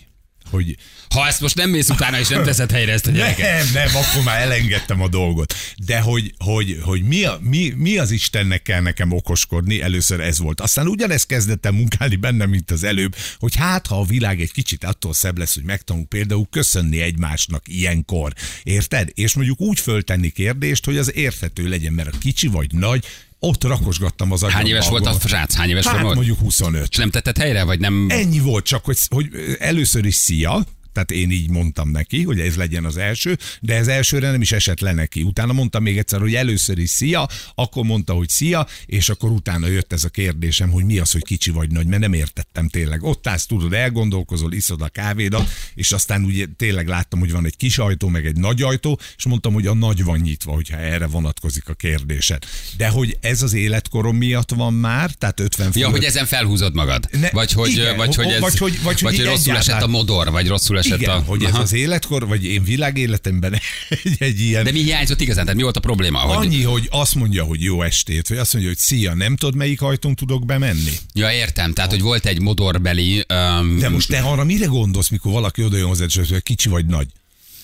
[0.54, 0.78] hogy
[1.10, 3.64] Ha ezt most nem mész utána, és nem teszed helyre ezt a gyereket.
[3.64, 5.54] nem, nem, akkor már elengedtem a dolgot.
[5.86, 10.40] De hogy, hogy, hogy mi, a, mi, mi az Istennek kell nekem okoskodni, először ez
[10.40, 10.62] volt.
[10.62, 14.52] Aztán ugyanezt kezdett el munkálni bennem, mint az előbb, hogy hát, ha a világ egy
[14.52, 18.34] kicsit attól szebb lesz, hogy megtanulunk például köszönni egymásnak ilyenkor.
[18.64, 19.10] Érted?
[19.14, 23.06] És mondjuk úgy föltenni kérdést, hogy az érthető legyen, mert a kicsi vagy nagy,
[23.46, 24.58] ott rakosgattam az agyamba.
[24.62, 25.56] Hány éves volt a srác?
[25.56, 26.16] Hány éves Hát volt?
[26.16, 26.88] mondjuk 25.
[26.90, 28.06] És nem tetted helyre, vagy nem?
[28.10, 29.28] Ennyi volt, csak hogy, hogy
[29.60, 33.88] először is szia, tehát én így mondtam neki, hogy ez legyen az első, de ez
[33.88, 35.22] elsőre nem is esett le neki.
[35.22, 39.68] Utána mondtam még egyszer, hogy először is szia, akkor mondta, hogy szia, és akkor utána
[39.68, 43.04] jött ez a kérdésem, hogy mi az, hogy kicsi vagy nagy, mert nem értettem tényleg.
[43.04, 47.58] Ott állsz, tudod, elgondolkozol, iszod a kávédat, és aztán ugye tényleg láttam, hogy van egy
[47.58, 51.08] kis ajtó, meg egy nagy ajtó, és mondtam, hogy a nagy van nyitva, hogyha erre
[51.08, 52.44] vonatkozik a kérdésed.
[52.78, 56.74] De hogy ez az életkorom miatt van már, tehát 50 Ja, fölött- hogy ezen felhúzod
[56.74, 57.08] magad.
[57.20, 59.88] Ne- vagy hogy, igen, vagy, hogy ez, vagy hogy- vagy hogy így rosszul esett a
[59.88, 61.24] modor, vagy rosszul esett Igen, a...
[61.26, 63.54] hogy ez az életkor, vagy én világéletemben
[63.90, 64.64] egy, egy ilyen...
[64.64, 65.44] De mi hiányzott igazán?
[65.44, 66.20] Tehát mi volt a probléma?
[66.20, 66.46] Hogy...
[66.46, 69.82] Annyi, hogy azt mondja, hogy jó estét, vagy azt mondja, hogy szia, nem tudod, melyik
[69.82, 70.92] ajtón tudok bemenni.
[71.14, 71.74] Ja, értem.
[71.74, 73.26] Tehát, hogy volt egy modorbeli...
[73.34, 76.86] Um, De most te arra mire gondolsz, mikor valaki oda jön hozzád, és kicsi vagy
[76.86, 77.08] nagy?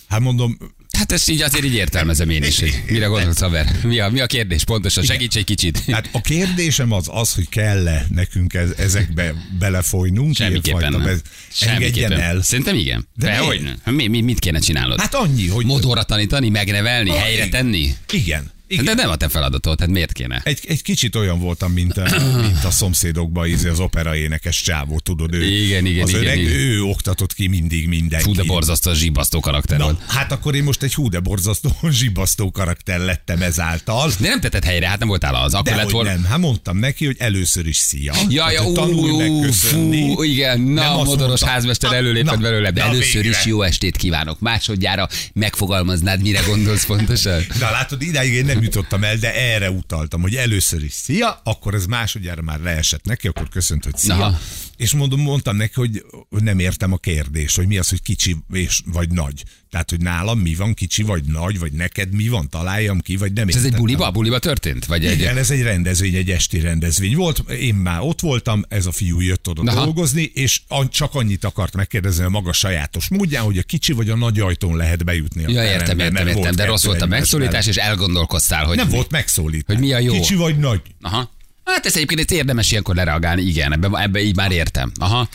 [0.08, 0.58] Hát mondom,
[1.00, 3.76] Hát ezt így azért így értelmezem én is, hogy mire gondolsz, haver?
[3.84, 5.04] Mi a, mi a kérdés pontosan?
[5.04, 5.84] Segíts egy kicsit.
[5.92, 10.36] hát a kérdésem az az, hogy kell-e nekünk ez, ezekbe belefolynunk?
[10.36, 11.22] Semmiképpen nem.
[11.52, 12.20] Semmiképpen.
[12.20, 12.42] el.
[12.42, 13.08] Szerintem igen.
[13.16, 13.74] De De, hogy?
[13.86, 15.00] Mi, mi, mit kéne csinálnod?
[15.00, 15.66] Hát annyi, hogy...
[15.66, 17.94] Modorra tanítani, megnevelni, Ah, helyre tenni?
[18.12, 18.52] Igen.
[18.72, 18.86] Igen.
[18.86, 20.42] De nem a te feladatod, tehát miért kéne?
[20.44, 22.04] Egy, egy kicsit olyan voltam, mint a,
[22.48, 25.44] mint a szomszédokban ízi az opera énekes csávó, tudod, ő.
[25.44, 26.54] Igen, igen, az igen, öreg, igen.
[26.54, 28.28] ő oktatott ki mindig mindenkit.
[28.28, 30.02] Fú, de borzasztó, zsibasztó karakter Na, volt.
[30.08, 34.12] hát akkor én most egy hú de borzasztó zsibasztó karakter lettem ezáltal.
[34.20, 35.54] De nem tetted helyre, hát nem voltál az.
[35.54, 36.10] Akkor De lett volna.
[36.10, 38.14] nem, hát mondtam neki, hogy először is szia.
[38.30, 42.82] Ja, ja, ú, ú, fú, igen, Nem na, a azt modoros házmester előlépett belőle, de
[42.82, 44.40] először is jó estét kívánok.
[44.40, 47.46] Másodjára megfogalmaznád, mire gondolsz pontosan?
[47.60, 51.74] Na látod, idáig én nem jutottam el, de erre utaltam, hogy először is szia, akkor
[51.74, 54.14] ez másodjára már leesett neki, akkor köszönt, hogy szia.
[54.16, 54.40] Aha.
[54.80, 58.82] És mondom, mondtam neki, hogy nem értem a kérdést, hogy mi az, hogy kicsi és
[58.86, 59.44] vagy nagy.
[59.70, 63.34] Tehát, hogy nálam mi van, kicsi vagy nagy, vagy neked mi van, találjam ki, vagy
[63.34, 64.12] nem És ez egy buliba?
[64.12, 64.86] Buliba történt?
[64.86, 65.20] Vagy egy...
[65.20, 67.44] Igen, ez egy rendezvény, egy esti rendezvény volt.
[67.50, 69.84] Én már ott voltam, ez a fiú jött oda Aha.
[69.84, 74.16] dolgozni, és csak annyit akart megkérdezni a maga sajátos módján, hogy a kicsi vagy a
[74.16, 77.52] nagy ajtón lehet bejutni a Ja, terembe, értem, értem, értem, de rossz volt a megszólítás,
[77.52, 77.70] mellett.
[77.70, 78.76] és elgondolkoztál, hogy...
[78.76, 79.76] Nem mi- volt megszólítás.
[79.76, 80.14] Hogy mi a jó?
[80.14, 80.82] Kicsi vagy nagy.
[81.02, 81.38] Aha.
[81.74, 84.92] Hát ez egyébként ezt érdemes ilyenkor lereagálni, igen, ebbe, ebbe így már értem.
[85.00, 85.30] Aha.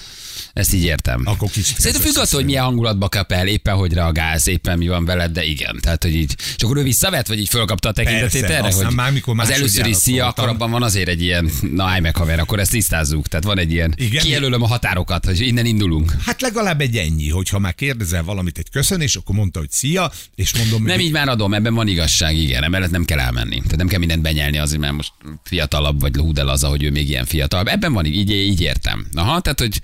[0.54, 1.22] Ezt így értem.
[1.24, 4.88] Akkor kicsit Szerintem függ attól, hogy milyen hangulatba kap el, éppen hogy reagálsz, éppen mi
[4.88, 5.78] van veled, de igen.
[5.80, 6.34] Tehát, hogy így.
[6.56, 9.50] És akkor ő visszavett, vagy így fölkapta a tekintetét Persze, erre, hogy már, mikor az
[9.50, 12.70] először is szia, akkor abban van azért egy ilyen, na állj meg haver, akkor ezt
[12.70, 13.28] tisztázzuk.
[13.28, 14.22] Tehát van egy ilyen, Igen.
[14.22, 16.12] kijelölöm a határokat, hogy innen indulunk.
[16.24, 20.56] Hát legalább egy ennyi, hogyha már kérdezel valamit, egy köszönés, akkor mondta, hogy szia, és
[20.56, 23.56] mondom, Nem így már adom, ebben van igazság, igen, emellett nem kell elmenni.
[23.56, 25.12] Tehát nem kell mindent benyelni azért, mert most
[25.44, 27.68] fiatalabb vagy hú, de az, hogy ő még ilyen fiatal.
[27.68, 29.06] Ebben van, így, így értem.
[29.14, 29.80] Aha, tehát, hogy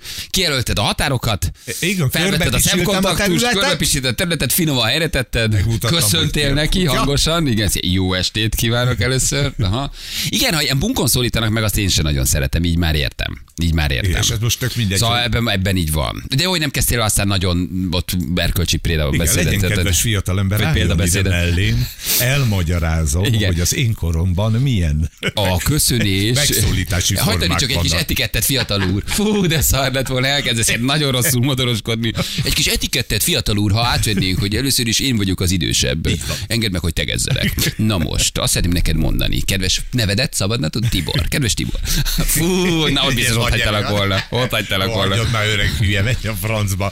[0.63, 6.85] kijelölted a határokat, Igen, felvetted a szemkontaktust, körbepisítetted a területet, finoman helyre tetted, köszöntél neki
[6.85, 9.51] hangosan, igen, jó estét kívánok először.
[9.59, 9.91] Aha.
[10.29, 13.43] Igen, ha ilyen bunkon szólítanak meg, azt én sem nagyon szeretem, így már értem.
[13.61, 14.21] Így már értem.
[14.21, 16.23] És ez most tök mindegy, Szóval ebben, ebben így van.
[16.35, 19.43] De hogy nem kezdtél aztán nagyon ott erkölcsi Igen, beszédet.
[19.43, 21.31] legyen kedves fiatalember, vagy példabeszédet.
[21.31, 21.87] mellém,
[22.19, 23.45] elmagyarázom, Igen.
[23.51, 26.35] hogy az én koromban milyen A köszönés.
[26.35, 29.03] megszólítási formák csak egy kis etikettet, fiatal úr.
[29.05, 32.11] Fú, de szar lett volna, elkezdesz nagyon rosszul modoroskodni.
[32.43, 36.07] Egy kis etikettet, fiatal úr, ha átvennénk, hogy először is én vagyok az idősebb.
[36.47, 37.73] Engedd meg, hogy tegezzelek.
[37.77, 39.41] Na most, azt szeretném neked mondani.
[39.41, 40.87] Kedves nevedet, szabadna tud?
[40.89, 41.27] Tibor.
[41.27, 41.79] Kedves Tibor.
[42.25, 42.45] Fú,
[42.87, 44.23] na ott biztos hagytalak volna.
[44.29, 45.15] Ott hagytalak volna.
[45.15, 46.91] Hagyjad már öreg hülye, megy a francba.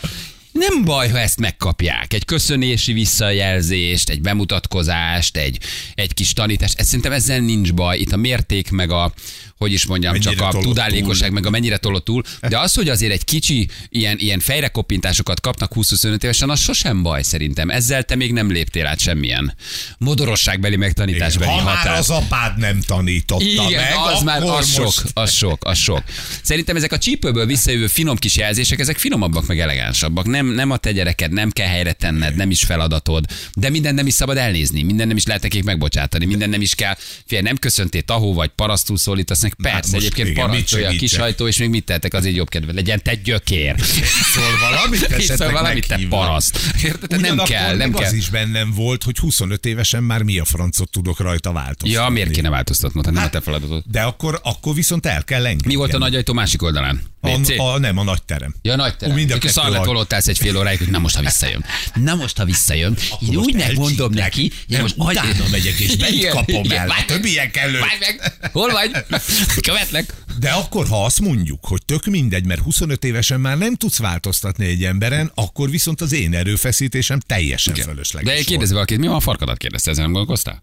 [0.51, 2.13] Nem baj, ha ezt megkapják.
[2.13, 5.57] Egy köszönési visszajelzést, egy bemutatkozást, egy,
[5.95, 6.79] egy kis tanítást.
[6.79, 7.97] Ez szerintem ezzel nincs baj.
[7.97, 9.13] Itt a mérték, meg a,
[9.59, 11.33] hogy is mondjam, Mennyire csak a tudálékosság, túl.
[11.33, 12.23] meg a mennyire tolott túl.
[12.49, 17.23] De az, hogy azért egy kicsi ilyen, ilyen fejrekoppintásokat kapnak 20-25 évesen, az sosem baj
[17.23, 17.69] szerintem.
[17.69, 19.55] Ezzel te még nem léptél át semmilyen
[19.97, 21.97] modorosságbeli megtanításbeli Ha már határ.
[21.97, 24.73] az apád nem tanította Igen, meg, az már az most...
[24.73, 26.03] sok, az sok, az sok.
[26.41, 30.25] Szerintem ezek a csípőből visszajövő finom kis jelzések, ezek finomabbak, meg elegánsabbak.
[30.25, 34.07] Nem, nem a te gyereked, nem kell helyre tenned, nem is feladatod, de minden nem
[34.07, 36.95] is szabad elnézni, minden nem is lehet nekik megbocsátani, minden nem is kell.
[37.25, 39.73] Fél, nem köszöntél tahó vagy parasztul szólítasz neki.
[39.75, 43.01] Persze, most egyébként igen, parancsolja a kisajtó, és még mit tettek, azért jobb kedve legyen,
[43.03, 43.75] te gyökér.
[44.33, 46.59] Szól valamit, esetleg valamit, te paraszt.
[46.83, 47.19] Érted?
[47.21, 48.05] Nem kell, nem kell.
[48.07, 51.89] az is bennem volt, hogy 25 évesen már mi a francot tudok rajta változtatni.
[51.91, 53.05] Ja, miért kéne változtatnod?
[53.05, 53.83] Hát nem a Hát, te feladatod.
[53.91, 55.67] De akkor, akkor viszont el kell engedni.
[55.67, 57.01] Mi volt a nagy ajtó másik oldalán?
[57.21, 58.55] A, a, nem, a nagy terem.
[58.61, 59.15] Ja, nagy terem.
[59.15, 60.99] Mind a Mind kettő szar lett aj- volna, ott állsz egy fél óráig, hogy na
[60.99, 61.65] most, ha visszajön.
[61.93, 62.97] Na most, ha visszajön.
[63.21, 66.87] Én most úgy megmondom neki, Nem, most utána megyek, és bent kapom igen, el.
[66.87, 67.79] várj Hát, milyen kellő.
[67.79, 68.33] Várj meg!
[68.51, 68.91] Hol vagy?
[69.61, 70.13] Követlek.
[70.39, 74.65] De akkor, ha azt mondjuk, hogy tök mindegy, mert 25 évesen már nem tudsz változtatni
[74.65, 79.19] egy emberen, akkor viszont az én erőfeszítésem teljesen fölösleges De kérdezi valakit, mi van a
[79.19, 80.61] farkadat kérdezte, ezen nem gondolkoztál?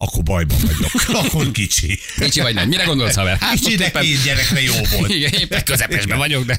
[0.00, 1.24] Akkor bajban vagyok.
[1.24, 1.98] akkor kicsi.
[2.20, 2.68] Kicsi vagy nagy.
[2.68, 3.36] Mire gondolsz, haver?
[3.40, 5.14] Hát, Kicsinek éppen- két gyerekre jó volt.
[5.14, 6.58] Igen, éppen közepesben vagyok, de...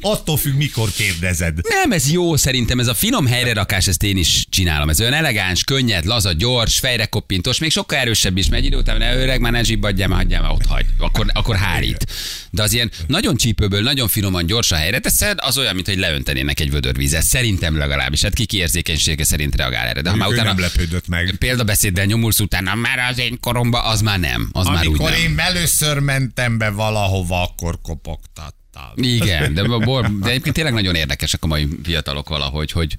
[0.00, 1.58] Attól függ, mikor kérdezed.
[1.68, 4.88] Nem, ez jó szerintem, ez a finom helyrerakás, ezt én is csinálom.
[4.88, 9.16] Ez olyan elegáns, könnyed, laza, gyors, fejrekoppintós, még sokkal erősebb is megy idő után, ne
[9.16, 10.86] öreg, már ne zsibbadjál, már hagyjál, már ott hagy.
[10.98, 12.06] Akkor, akkor hárít.
[12.50, 16.60] De az ilyen nagyon csípőből, nagyon finoman, gyorsan helyre teszed, az olyan, mint hogy leöntenének
[16.60, 17.22] egy vödör vizet.
[17.22, 18.22] Szerintem legalábbis.
[18.22, 20.00] Hát ki érzékenysége szerint reagál erre.
[20.00, 21.34] De ha már utána nem lepődött meg.
[21.38, 24.48] példabeszéddel nyomulsz utána, már az én koromba, az már nem.
[24.52, 25.20] Az már úgy Amikor nem.
[25.20, 28.65] én először mentem be valahova, akkor kopogtattam.
[28.76, 28.92] Fiatal.
[28.96, 32.94] Igen, de, bor, de egyébként tényleg nagyon érdekesek a mai fiatalok valahogy, hogy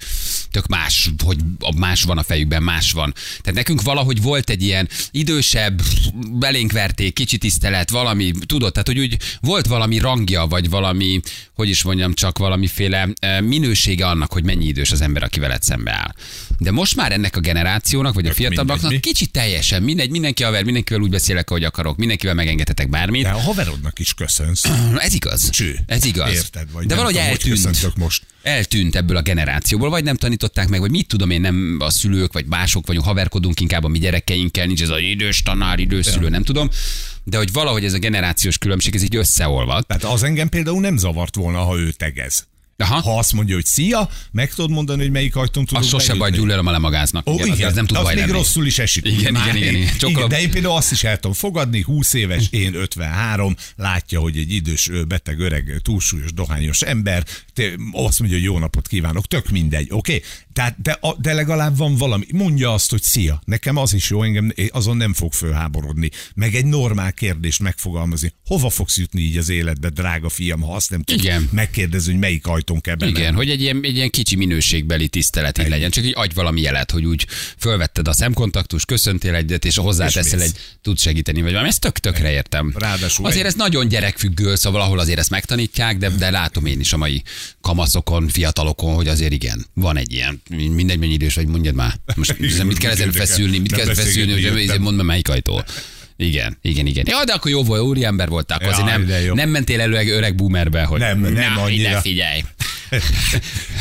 [0.50, 1.38] tök más, hogy
[1.76, 3.14] más van a fejükben, más van.
[3.14, 5.82] Tehát nekünk valahogy volt egy ilyen idősebb,
[6.14, 11.20] belénk verték, kicsi tisztelet, valami, tudod, tehát hogy úgy volt valami rangja, vagy valami,
[11.54, 15.62] hogy is mondjam, csak valamiféle eh, minősége annak, hogy mennyi idős az ember, aki veled
[15.62, 16.14] szembe áll.
[16.58, 19.00] De most már ennek a generációnak, vagy a fiatalabbaknak mi?
[19.00, 23.22] kicsit teljesen mindegy, mindenki haver, mindenkivel úgy beszélek, ahogy akarok, mindenkivel megengedhetek bármit.
[23.22, 24.64] De a haverodnak is köszönsz.
[25.06, 25.50] Ez igaz.
[25.50, 25.67] Cső.
[25.86, 26.32] Ez igaz.
[26.32, 27.96] Érted, vagy De valahogy tudom, eltűnt.
[27.96, 28.22] most.
[28.42, 32.32] Eltűnt ebből a generációból, vagy nem tanították meg, vagy mit tudom én, nem a szülők,
[32.32, 36.28] vagy mások vagyunk, haverkodunk inkább a mi gyerekeinkkel, nincs ez az idős tanár, idős szülő,
[36.28, 36.68] nem tudom.
[37.24, 39.86] De hogy valahogy ez a generációs különbség, ez így összeolvad.
[39.86, 42.47] Tehát az engem például nem zavart volna, ha ő tegez.
[42.82, 43.00] Aha.
[43.00, 46.30] Ha azt mondja, hogy szia, meg tudod mondani, hogy melyik ajtón tudok Az sose baj,
[46.30, 47.28] gyullerom a lemagáznak.
[47.28, 48.30] Ó, igen, igen, az nem tud az még lenni.
[48.30, 49.06] rosszul is esik.
[49.06, 49.88] Igen, Már- igen, igen, igen.
[49.88, 50.28] Sokkal igen.
[50.28, 54.52] De én például azt is el tudom fogadni, 20 éves, én 53, látja, hogy egy
[54.52, 57.24] idős, beteg, öreg, túlsúlyos, dohányos ember,
[57.54, 57.62] te,
[57.92, 60.14] azt mondja, hogy jó napot kívánok, tök mindegy, oké?
[60.14, 60.28] Okay?
[60.52, 62.24] Tehát, de, de legalább van valami.
[62.32, 66.10] Mondja azt, hogy szia, nekem az is jó, engem azon nem fog fölháborodni.
[66.34, 68.32] Meg egy normál kérdést megfogalmazni.
[68.46, 71.48] Hova fogsz jutni így az életbe, drága fiam, ha azt nem Igen.
[71.52, 73.18] megkérdezni, hogy melyik ajtón kell bemenni.
[73.18, 75.90] Igen, hogy egy ilyen, egy ilyen kicsi minőségbeli tisztelet így legyen.
[75.90, 77.26] Csak így adj valami jelet, hogy úgy
[77.58, 80.52] fölvetted a szemkontaktus, köszöntél egyet, és hozzáteszel És egy,
[80.82, 81.68] tudsz segíteni, vagy valami.
[81.68, 82.74] Ezt tök tökre értem.
[82.78, 86.80] Ráadásul Azért egy- ez nagyon gyerekfüggő, szóval valahol azért ezt megtanítják, de, de látom én
[86.80, 87.22] is a mai
[87.60, 91.94] kamaszokon, fiatalokon, hogy azért igen, van egy ilyen, mindegy mennyi idős vagy, mondjad már.
[92.16, 95.62] Most mit kell ezen feszülni, mit Nem kell feszülni, hogy mondd meg melyik ajtó.
[96.20, 97.04] Igen, igen, igen.
[97.08, 100.34] Ja, de akkor jó volt, úriember voltál, akkor azért nem, nem mentél elő öreg, öreg
[100.34, 101.88] boomerbe, hogy Nem, nem na, annyira.
[101.88, 102.40] ide figyelj.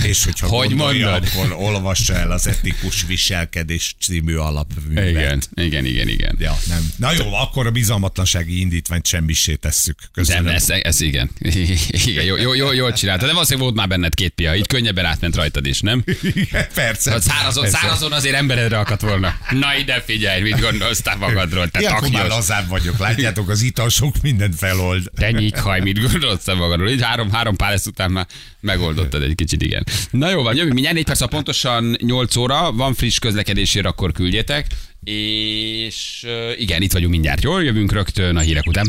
[0.04, 1.30] És hogyha Hogy gondolja, mondod?
[1.34, 5.10] akkor olvassa el az etikus viselkedés című alapművet.
[5.10, 6.36] Igen, igen, igen, igen.
[6.40, 6.92] Ja, nem.
[6.98, 10.00] Na jó, akkor a bizalmatlansági indítványt semmissé tesszük.
[10.00, 10.48] De Köszönöm.
[10.48, 11.30] ez, ez igen.
[12.06, 13.28] igen jó, jó, jó, jól csináltad.
[13.28, 16.04] De valószínűleg volt már benned két pia, így könnyebben átment rajtad is, nem?
[16.22, 17.12] Igen, persze.
[17.12, 17.78] Hát szárazon, Persze.
[17.78, 19.38] szárazon azért emberedre akadt volna.
[19.52, 22.98] Na ide figyelj, mit gondoltál magadról, te akkor már lazább vagyok.
[22.98, 25.12] Látjátok, az ital sok mindent felold.
[25.16, 26.90] Te nyíkhaj, mit gondolsz te magadról?
[26.90, 28.28] Így három, három pár után már
[28.98, 29.84] megoldottad egy kicsit, igen.
[30.12, 34.12] Na jó van, jövünk mindjárt, négy perc, a pontosan 8 óra, van friss közlekedésére, akkor
[34.12, 34.66] küldjetek.
[35.04, 36.26] És
[36.58, 38.88] igen, itt vagyunk mindjárt, jól jövünk rögtön a hírek után.